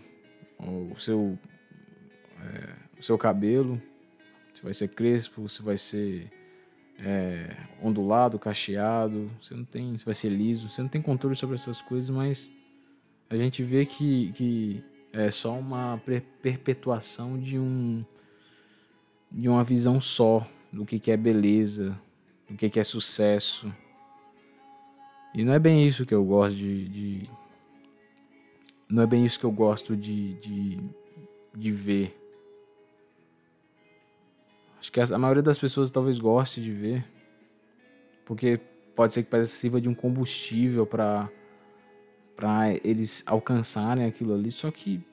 o 0.59 0.97
seu, 0.97 1.37
é, 2.41 2.75
o 2.99 3.03
seu 3.03 3.17
cabelo. 3.17 3.81
Se 4.53 4.63
vai 4.63 4.73
ser 4.73 4.89
crespo, 4.89 5.47
se 5.47 5.61
vai 5.61 5.77
ser 5.77 6.29
é, 6.99 7.55
ondulado, 7.81 8.39
cacheado. 8.39 9.31
Você 9.41 9.53
não 9.53 9.63
tem, 9.63 9.97
se 9.97 10.05
vai 10.05 10.13
ser 10.13 10.29
liso. 10.29 10.69
Você 10.69 10.81
não 10.81 10.89
tem 10.89 11.01
controle 11.01 11.35
sobre 11.35 11.55
essas 11.55 11.81
coisas, 11.81 12.09
mas 12.09 12.51
a 13.29 13.37
gente 13.37 13.63
vê 13.63 13.85
que, 13.85 14.31
que 14.33 14.83
é 15.13 15.29
só 15.31 15.57
uma 15.57 16.01
perpetuação 16.41 17.37
de 17.37 17.57
um 17.57 18.03
de 19.31 19.47
uma 19.47 19.63
visão 19.63 20.01
só 20.01 20.47
do 20.73 20.85
que, 20.85 20.99
que 20.99 21.11
é 21.11 21.17
beleza, 21.17 21.99
do 22.49 22.57
que, 22.57 22.67
que 22.67 22.79
é 22.79 22.83
sucesso. 22.83 23.71
E 25.33 25.43
não 25.43 25.53
é 25.53 25.59
bem 25.59 25.87
isso 25.87 26.05
que 26.05 26.13
eu 26.13 26.23
gosto 26.23 26.55
de, 26.55 26.89
de 26.89 27.29
não 28.89 29.03
é 29.03 29.05
bem 29.05 29.25
isso 29.25 29.39
que 29.39 29.45
eu 29.45 29.51
gosto 29.51 29.95
de, 29.95 30.33
de, 30.35 30.79
de 31.55 31.71
ver. 31.71 32.15
Acho 34.79 34.91
que 34.91 34.99
a 34.99 35.17
maioria 35.17 35.43
das 35.43 35.59
pessoas 35.59 35.91
talvez 35.91 36.17
goste 36.17 36.61
de 36.61 36.71
ver, 36.71 37.05
porque 38.25 38.59
pode 38.95 39.13
ser 39.13 39.23
que 39.23 39.29
pareça 39.29 39.55
sirva 39.55 39.79
de 39.79 39.87
um 39.87 39.93
combustível 39.93 40.85
para 40.85 41.29
para 42.35 42.73
eles 42.85 43.21
alcançarem 43.25 44.05
aquilo 44.05 44.33
ali. 44.33 44.49
Só 44.49 44.71
que 44.71 45.03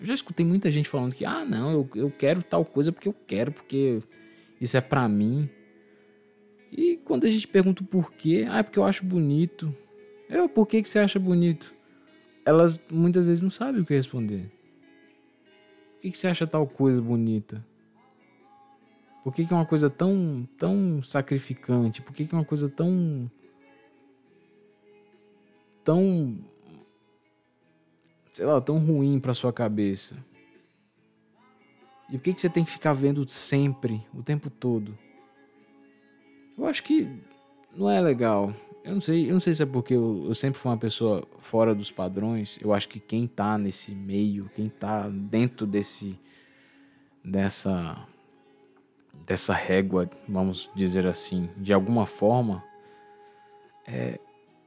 eu 0.00 0.06
já 0.06 0.14
escutei 0.14 0.44
muita 0.44 0.70
gente 0.70 0.88
falando 0.88 1.14
que, 1.14 1.22
ah, 1.22 1.44
não, 1.44 1.70
eu, 1.70 1.90
eu 1.94 2.10
quero 2.10 2.42
tal 2.42 2.64
coisa 2.64 2.90
porque 2.90 3.08
eu 3.08 3.14
quero, 3.26 3.52
porque 3.52 4.02
isso 4.58 4.74
é 4.74 4.80
para 4.80 5.06
mim. 5.06 5.50
E 6.70 6.96
quando 7.04 7.24
a 7.24 7.30
gente 7.30 7.46
pergunta 7.46 7.82
o 7.82 7.86
porquê, 7.86 8.46
ah, 8.48 8.58
é 8.58 8.62
porque 8.62 8.78
eu 8.78 8.84
acho 8.84 9.04
bonito. 9.04 9.74
Eu, 10.28 10.48
por 10.48 10.66
que, 10.66 10.82
que 10.82 10.88
você 10.88 10.98
acha 10.98 11.18
bonito? 11.18 11.74
Elas 12.44 12.80
muitas 12.90 13.26
vezes 13.26 13.42
não 13.42 13.50
sabem 13.50 13.82
o 13.82 13.84
que 13.84 13.94
responder. 13.94 14.50
Por 15.94 16.02
que, 16.02 16.10
que 16.10 16.18
você 16.18 16.28
acha 16.28 16.46
tal 16.46 16.66
coisa 16.66 17.00
bonita? 17.00 17.64
Por 19.24 19.34
que, 19.34 19.44
que 19.44 19.52
é 19.52 19.56
uma 19.56 19.66
coisa 19.66 19.90
tão, 19.90 20.48
tão 20.56 21.02
sacrificante? 21.02 22.02
Por 22.02 22.14
que, 22.14 22.26
que 22.26 22.34
é 22.34 22.38
uma 22.38 22.44
coisa 22.44 22.68
tão. 22.68 23.30
tão 25.82 26.38
sei 28.36 28.44
lá, 28.44 28.60
tão 28.60 28.78
ruim 28.78 29.18
para 29.18 29.32
sua 29.32 29.52
cabeça? 29.52 30.14
E 32.08 32.18
por 32.18 32.24
que, 32.24 32.34
que 32.34 32.40
você 32.40 32.50
tem 32.50 32.64
que 32.64 32.70
ficar 32.70 32.92
vendo 32.92 33.28
sempre, 33.28 34.00
o 34.14 34.22
tempo 34.22 34.50
todo? 34.50 34.96
Eu 36.56 36.66
acho 36.66 36.82
que 36.82 37.08
não 37.74 37.90
é 37.90 38.00
legal. 38.00 38.52
Eu 38.82 38.94
não 38.94 39.00
sei, 39.00 39.28
eu 39.28 39.32
não 39.32 39.40
sei 39.40 39.52
se 39.52 39.62
é 39.62 39.66
porque 39.66 39.94
eu, 39.94 40.24
eu, 40.28 40.34
sempre 40.34 40.58
fui 40.58 40.70
uma 40.70 40.78
pessoa 40.78 41.26
fora 41.38 41.74
dos 41.74 41.90
padrões. 41.90 42.58
Eu 42.62 42.72
acho 42.72 42.88
que 42.88 43.00
quem 43.00 43.26
tá 43.26 43.58
nesse 43.58 43.92
meio, 43.92 44.50
quem 44.54 44.68
tá 44.68 45.08
dentro 45.08 45.66
desse 45.66 46.18
dessa 47.22 48.06
dessa 49.26 49.52
régua, 49.52 50.08
vamos 50.28 50.70
dizer 50.74 51.04
assim, 51.04 51.50
de 51.56 51.72
alguma 51.72 52.06
forma, 52.06 52.62
é, 53.84 54.20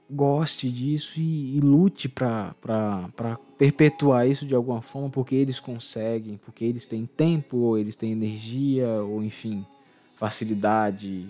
goste 0.10 0.70
disso 0.70 1.14
e, 1.18 1.56
e 1.56 1.62
lute 1.62 2.10
para 2.10 2.54
perpetuar 3.58 4.28
isso 4.28 4.46
de 4.46 4.54
alguma 4.54 4.82
forma, 4.82 5.10
porque 5.10 5.36
eles 5.36 5.62
conseguem, 5.62 6.38
porque 6.44 6.66
eles 6.66 6.88
têm 6.88 7.06
tempo, 7.06 7.56
ou 7.56 7.78
eles 7.78 7.96
têm 7.96 8.12
energia, 8.12 8.88
ou 9.02 9.24
enfim, 9.24 9.66
facilidade 10.16 11.26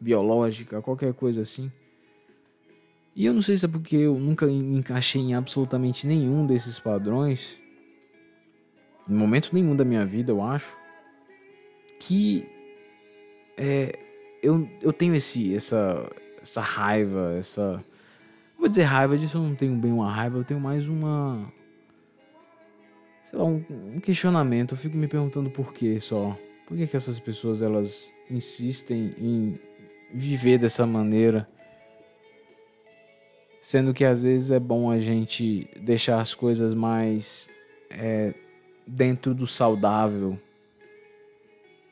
biológica, 0.00 0.80
qualquer 0.80 1.12
coisa 1.14 1.42
assim. 1.42 1.70
E 3.14 3.26
eu 3.26 3.34
não 3.34 3.42
sei 3.42 3.56
se 3.58 3.64
é 3.64 3.68
porque 3.68 3.96
eu 3.96 4.18
nunca 4.18 4.46
me 4.46 4.78
encaixei 4.78 5.20
em 5.20 5.34
absolutamente 5.34 6.06
nenhum 6.06 6.46
desses 6.46 6.78
padrões, 6.78 7.58
em 9.08 9.14
momento 9.14 9.50
nenhum 9.52 9.74
da 9.74 9.84
minha 9.84 10.06
vida, 10.06 10.30
eu 10.30 10.40
acho, 10.42 10.76
que 11.98 12.46
é, 13.56 13.98
eu, 14.42 14.68
eu 14.80 14.92
tenho 14.92 15.14
esse, 15.16 15.54
essa, 15.54 16.08
essa 16.40 16.60
raiva, 16.60 17.34
essa. 17.36 17.82
Vou 18.56 18.68
dizer 18.68 18.84
raiva 18.84 19.18
disso, 19.18 19.38
eu 19.38 19.42
não 19.42 19.54
tenho 19.54 19.74
bem 19.76 19.92
uma 19.92 20.12
raiva, 20.12 20.38
eu 20.38 20.44
tenho 20.44 20.60
mais 20.60 20.88
uma. 20.88 21.52
Sei 23.24 23.38
lá, 23.38 23.44
um, 23.44 23.64
um 23.96 24.00
questionamento. 24.00 24.72
Eu 24.72 24.78
fico 24.78 24.96
me 24.96 25.08
perguntando 25.08 25.50
por 25.50 25.72
que 25.72 25.98
só. 25.98 26.36
Por 26.66 26.76
que, 26.76 26.86
que 26.86 26.96
essas 26.96 27.18
pessoas 27.18 27.62
elas 27.62 28.12
insistem 28.30 29.14
em 29.18 29.58
viver 30.12 30.58
dessa 30.58 30.86
maneira? 30.86 31.48
Sendo 33.60 33.92
que 33.92 34.04
às 34.04 34.22
vezes 34.22 34.50
é 34.50 34.58
bom 34.58 34.90
a 34.90 34.98
gente 34.98 35.68
deixar 35.80 36.20
as 36.20 36.32
coisas 36.32 36.72
mais 36.74 37.50
é, 37.90 38.32
dentro 38.86 39.34
do 39.34 39.46
saudável. 39.46 40.38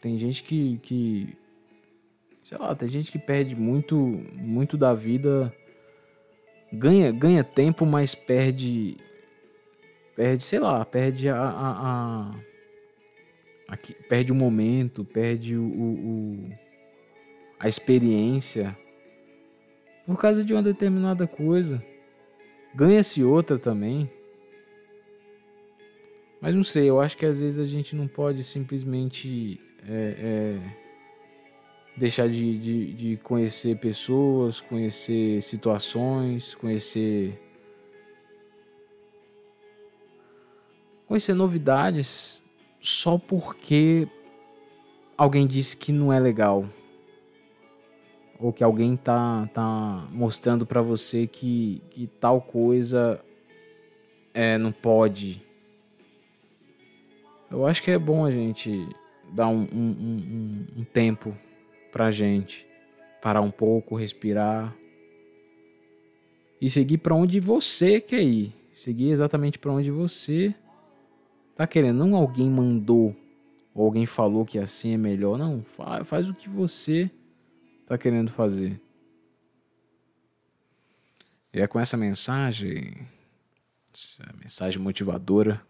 Tem 0.00 0.16
gente 0.16 0.42
que, 0.42 0.78
que. 0.82 1.36
Sei 2.44 2.56
lá, 2.56 2.74
tem 2.74 2.88
gente 2.88 3.10
que 3.12 3.18
perde 3.18 3.54
muito, 3.54 3.96
muito 3.96 4.76
da 4.76 4.94
vida. 4.94 5.54
Ganha, 6.72 7.12
ganha 7.12 7.44
tempo, 7.44 7.84
mas 7.84 8.14
perde. 8.14 8.96
Perde, 10.14 10.44
sei 10.44 10.60
lá, 10.60 10.84
perde 10.84 11.28
a. 11.28 11.36
a, 11.36 12.30
a 12.30 12.34
aqui, 13.68 13.94
perde 14.08 14.32
o 14.32 14.34
momento, 14.34 15.04
perde 15.04 15.56
o, 15.56 15.64
o, 15.64 16.50
a 17.58 17.68
experiência 17.68 18.76
por 20.06 20.18
causa 20.18 20.44
de 20.44 20.52
uma 20.52 20.62
determinada 20.62 21.26
coisa. 21.26 21.82
Ganha-se 22.74 23.24
outra 23.24 23.58
também. 23.58 24.10
Mas 26.40 26.54
não 26.54 26.62
sei, 26.62 26.88
eu 26.88 27.00
acho 27.00 27.16
que 27.16 27.26
às 27.26 27.40
vezes 27.40 27.58
a 27.58 27.66
gente 27.66 27.96
não 27.96 28.06
pode 28.06 28.44
simplesmente 28.44 29.58
é, 29.88 30.14
é, 30.18 30.58
deixar 31.96 32.28
de, 32.28 32.58
de, 32.58 32.92
de 32.92 33.16
conhecer 33.16 33.78
pessoas, 33.78 34.60
conhecer 34.60 35.42
situações, 35.42 36.54
conhecer. 36.54 37.42
conhecer 41.08 41.34
novidades 41.34 42.42
só 42.80 43.16
porque 43.16 44.08
alguém 45.16 45.46
disse 45.46 45.76
que 45.76 45.92
não 45.92 46.12
é 46.12 46.18
legal 46.18 46.68
ou 48.38 48.52
que 48.52 48.62
alguém 48.62 48.96
tá, 48.96 49.48
tá 49.52 50.06
mostrando 50.10 50.66
para 50.66 50.82
você 50.82 51.26
que, 51.26 51.82
que 51.90 52.06
tal 52.06 52.40
coisa 52.40 53.20
é, 54.34 54.58
não 54.58 54.72
pode. 54.72 55.42
Eu 57.50 57.66
acho 57.66 57.82
que 57.82 57.90
é 57.90 57.98
bom 57.98 58.24
a 58.24 58.30
gente 58.30 58.88
dar 59.32 59.48
um, 59.48 59.66
um, 59.72 59.96
um, 60.00 60.66
um 60.78 60.84
tempo 60.84 61.36
pra 61.90 62.10
gente, 62.10 62.66
parar 63.22 63.40
um 63.40 63.50
pouco, 63.50 63.96
respirar 63.96 64.74
e 66.60 66.68
seguir 66.68 66.98
para 66.98 67.14
onde 67.14 67.40
você 67.40 68.00
quer 68.00 68.22
ir. 68.22 68.52
Seguir 68.74 69.08
exatamente 69.08 69.58
para 69.58 69.72
onde 69.72 69.90
você 69.90 70.54
tá 71.54 71.66
querendo. 71.66 72.04
Não 72.04 72.14
alguém 72.14 72.50
mandou 72.50 73.16
ou 73.74 73.86
alguém 73.86 74.04
falou 74.04 74.44
que 74.44 74.58
assim 74.58 74.94
é 74.94 74.98
melhor. 74.98 75.38
Não, 75.38 75.62
faz, 75.62 76.06
faz 76.06 76.28
o 76.28 76.34
que 76.34 76.48
você 76.48 77.10
está 77.86 77.96
querendo 77.96 78.32
fazer. 78.32 78.80
E 81.54 81.60
é 81.60 81.68
com 81.68 81.78
essa 81.78 81.96
mensagem, 81.96 83.06
essa 83.94 84.24
mensagem 84.40 84.82
motivadora, 84.82 85.62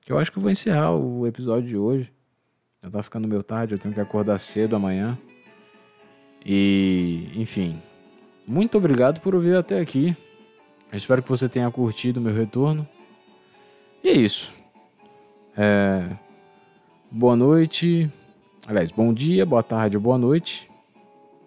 que 0.00 0.10
eu 0.10 0.18
acho 0.18 0.32
que 0.32 0.38
eu 0.38 0.42
vou 0.42 0.50
encerrar 0.50 0.96
o 0.96 1.26
episódio 1.26 1.68
de 1.68 1.76
hoje. 1.76 2.10
Já 2.82 2.90
tá 2.90 3.02
ficando 3.02 3.28
meio 3.28 3.42
tarde, 3.42 3.74
eu 3.74 3.78
tenho 3.78 3.92
que 3.92 4.00
acordar 4.00 4.38
cedo 4.38 4.74
amanhã. 4.74 5.18
E, 6.44 7.30
enfim, 7.36 7.80
muito 8.46 8.78
obrigado 8.78 9.20
por 9.20 9.34
ouvir 9.34 9.54
até 9.54 9.78
aqui. 9.80 10.16
Eu 10.90 10.96
espero 10.96 11.22
que 11.22 11.28
você 11.28 11.46
tenha 11.46 11.70
curtido 11.70 12.20
o 12.20 12.22
meu 12.22 12.34
retorno. 12.34 12.88
E 14.02 14.08
é 14.08 14.12
isso. 14.12 14.50
É... 15.54 16.08
Boa 17.10 17.36
noite. 17.36 18.10
Aliás, 18.66 18.90
bom 18.90 19.12
dia, 19.12 19.44
boa 19.44 19.62
tarde 19.62 19.98
boa 19.98 20.16
noite. 20.16 20.69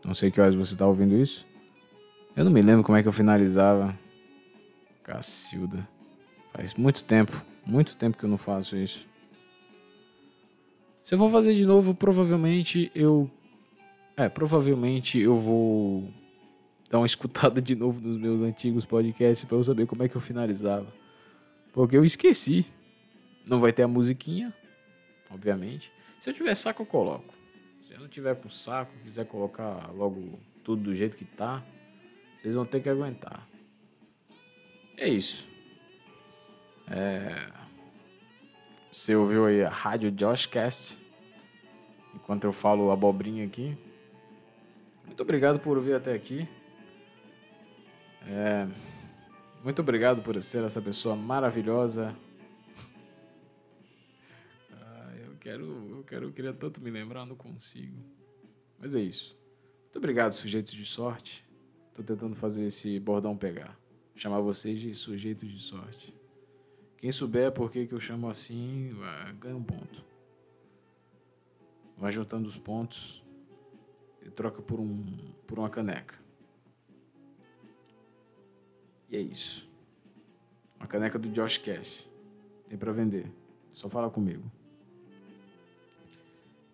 Não 0.04 0.14
sei 0.14 0.30
que 0.30 0.42
horas 0.42 0.54
você 0.54 0.76
tá 0.76 0.86
ouvindo 0.86 1.16
isso. 1.16 1.46
Eu 2.36 2.44
não 2.44 2.52
me 2.52 2.62
lembro 2.62 2.84
como 2.84 2.98
é 2.98 3.02
que 3.02 3.08
eu 3.08 3.14
finalizava. 3.14 3.98
Cacilda. 5.04 5.88
Faz 6.52 6.76
muito 6.76 7.04
tempo, 7.04 7.42
muito 7.66 7.96
tempo 7.96 8.18
que 8.18 8.26
eu 8.26 8.30
não 8.30 8.38
faço 8.38 8.76
isso. 8.76 9.06
Se 11.04 11.16
eu 11.16 11.20
for 11.20 11.30
fazer 11.30 11.54
de 11.54 11.66
novo, 11.66 11.94
provavelmente 11.94 12.92
eu. 12.94 13.30
É, 14.16 14.30
provavelmente 14.30 15.20
eu 15.20 15.36
vou 15.36 16.10
dar 16.90 17.00
uma 17.00 17.06
escutada 17.08 17.62
de 17.62 17.76
novo 17.76 18.06
nos 18.06 18.18
meus 18.18 18.42
antigos 18.42 18.86
podcasts 18.86 19.44
para 19.46 19.58
eu 19.58 19.64
saber 19.64 19.86
como 19.86 20.04
é 20.04 20.10
que 20.10 20.16
eu 20.16 20.22
finalizava. 20.22 20.88
Porque 21.72 21.96
eu 21.96 22.04
esqueci. 22.06 22.66
Não 23.46 23.60
vai 23.60 23.74
ter 23.74 23.84
a 23.84 23.88
musiquinha, 23.88 24.54
obviamente. 25.30 25.92
Se 26.20 26.30
eu 26.30 26.34
tiver 26.34 26.56
saco, 26.56 26.84
eu 26.84 26.86
coloco 26.86 27.43
não 28.04 28.10
tiver 28.10 28.36
com 28.36 28.50
saco, 28.50 28.92
quiser 29.02 29.26
colocar 29.26 29.90
logo 29.94 30.38
tudo 30.62 30.84
do 30.84 30.94
jeito 30.94 31.16
que 31.16 31.24
tá, 31.24 31.64
vocês 32.38 32.54
vão 32.54 32.66
ter 32.66 32.82
que 32.82 32.90
aguentar. 32.90 33.48
É 34.98 35.08
isso. 35.08 35.48
É... 36.88 37.50
Você 38.92 39.16
ouviu 39.16 39.46
aí 39.46 39.64
a 39.64 39.70
rádio 39.70 40.12
Joshcast, 40.12 41.00
enquanto 42.14 42.44
eu 42.44 42.52
falo 42.52 42.92
abobrinha 42.92 43.46
aqui. 43.46 43.78
Muito 45.06 45.24
obrigado 45.24 45.60
por 45.60 45.78
ouvir 45.78 45.94
até 45.94 46.14
aqui. 46.14 46.48
É... 48.28 48.68
Muito 49.64 49.82
obrigado 49.82 50.22
por 50.22 50.42
ser 50.44 50.64
essa 50.66 50.82
pessoa 50.82 51.16
maravilhosa 51.16 52.14
quero, 55.44 55.66
eu 55.66 56.04
quero, 56.06 56.26
eu 56.28 56.32
queria 56.32 56.54
tanto 56.54 56.82
me 56.82 56.90
lembrar, 56.90 57.26
não 57.26 57.36
consigo. 57.36 58.02
Mas 58.80 58.96
é 58.96 59.02
isso. 59.02 59.38
Muito 59.84 59.98
obrigado, 59.98 60.32
sujeitos 60.32 60.74
de 60.74 60.86
sorte. 60.86 61.46
Tô 61.94 62.02
tentando 62.02 62.34
fazer 62.34 62.66
esse 62.66 62.98
bordão 63.00 63.38
pegar. 63.38 63.78
Chamar 64.16 64.40
vocês 64.40 64.80
de 64.80 64.96
sujeitos 64.96 65.52
de 65.52 65.60
sorte. 65.60 66.16
Quem 66.98 67.12
souber 67.12 67.52
por 67.52 67.70
que, 67.70 67.86
que 67.86 67.94
eu 67.94 68.00
chamo 68.00 68.30
assim, 68.30 68.96
ganha 69.40 69.56
um 69.56 69.64
ponto. 69.64 70.04
Vai 71.98 72.12
juntando 72.12 72.48
os 72.48 72.58
pontos 72.58 73.22
e 74.22 74.30
troca 74.30 74.62
por, 74.62 74.80
um, 74.80 75.06
por 75.46 75.60
uma 75.60 75.70
caneca. 75.70 76.16
E 79.10 79.18
é 79.18 79.22
isso. 79.22 79.70
Uma 80.78 80.88
caneca 80.88 81.20
do 81.20 81.28
Josh 81.30 81.58
Cash. 81.58 82.08
Tem 82.70 82.78
para 82.78 82.94
vender. 82.94 83.30
Só 83.74 83.90
fala 83.90 84.10
comigo 84.10 84.50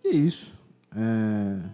é 0.09 0.15
isso. 0.15 0.53
É... 0.95 1.69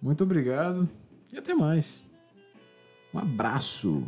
Muito 0.00 0.22
obrigado 0.22 0.88
e 1.32 1.38
até 1.38 1.54
mais. 1.54 2.04
Um 3.12 3.18
abraço. 3.18 4.04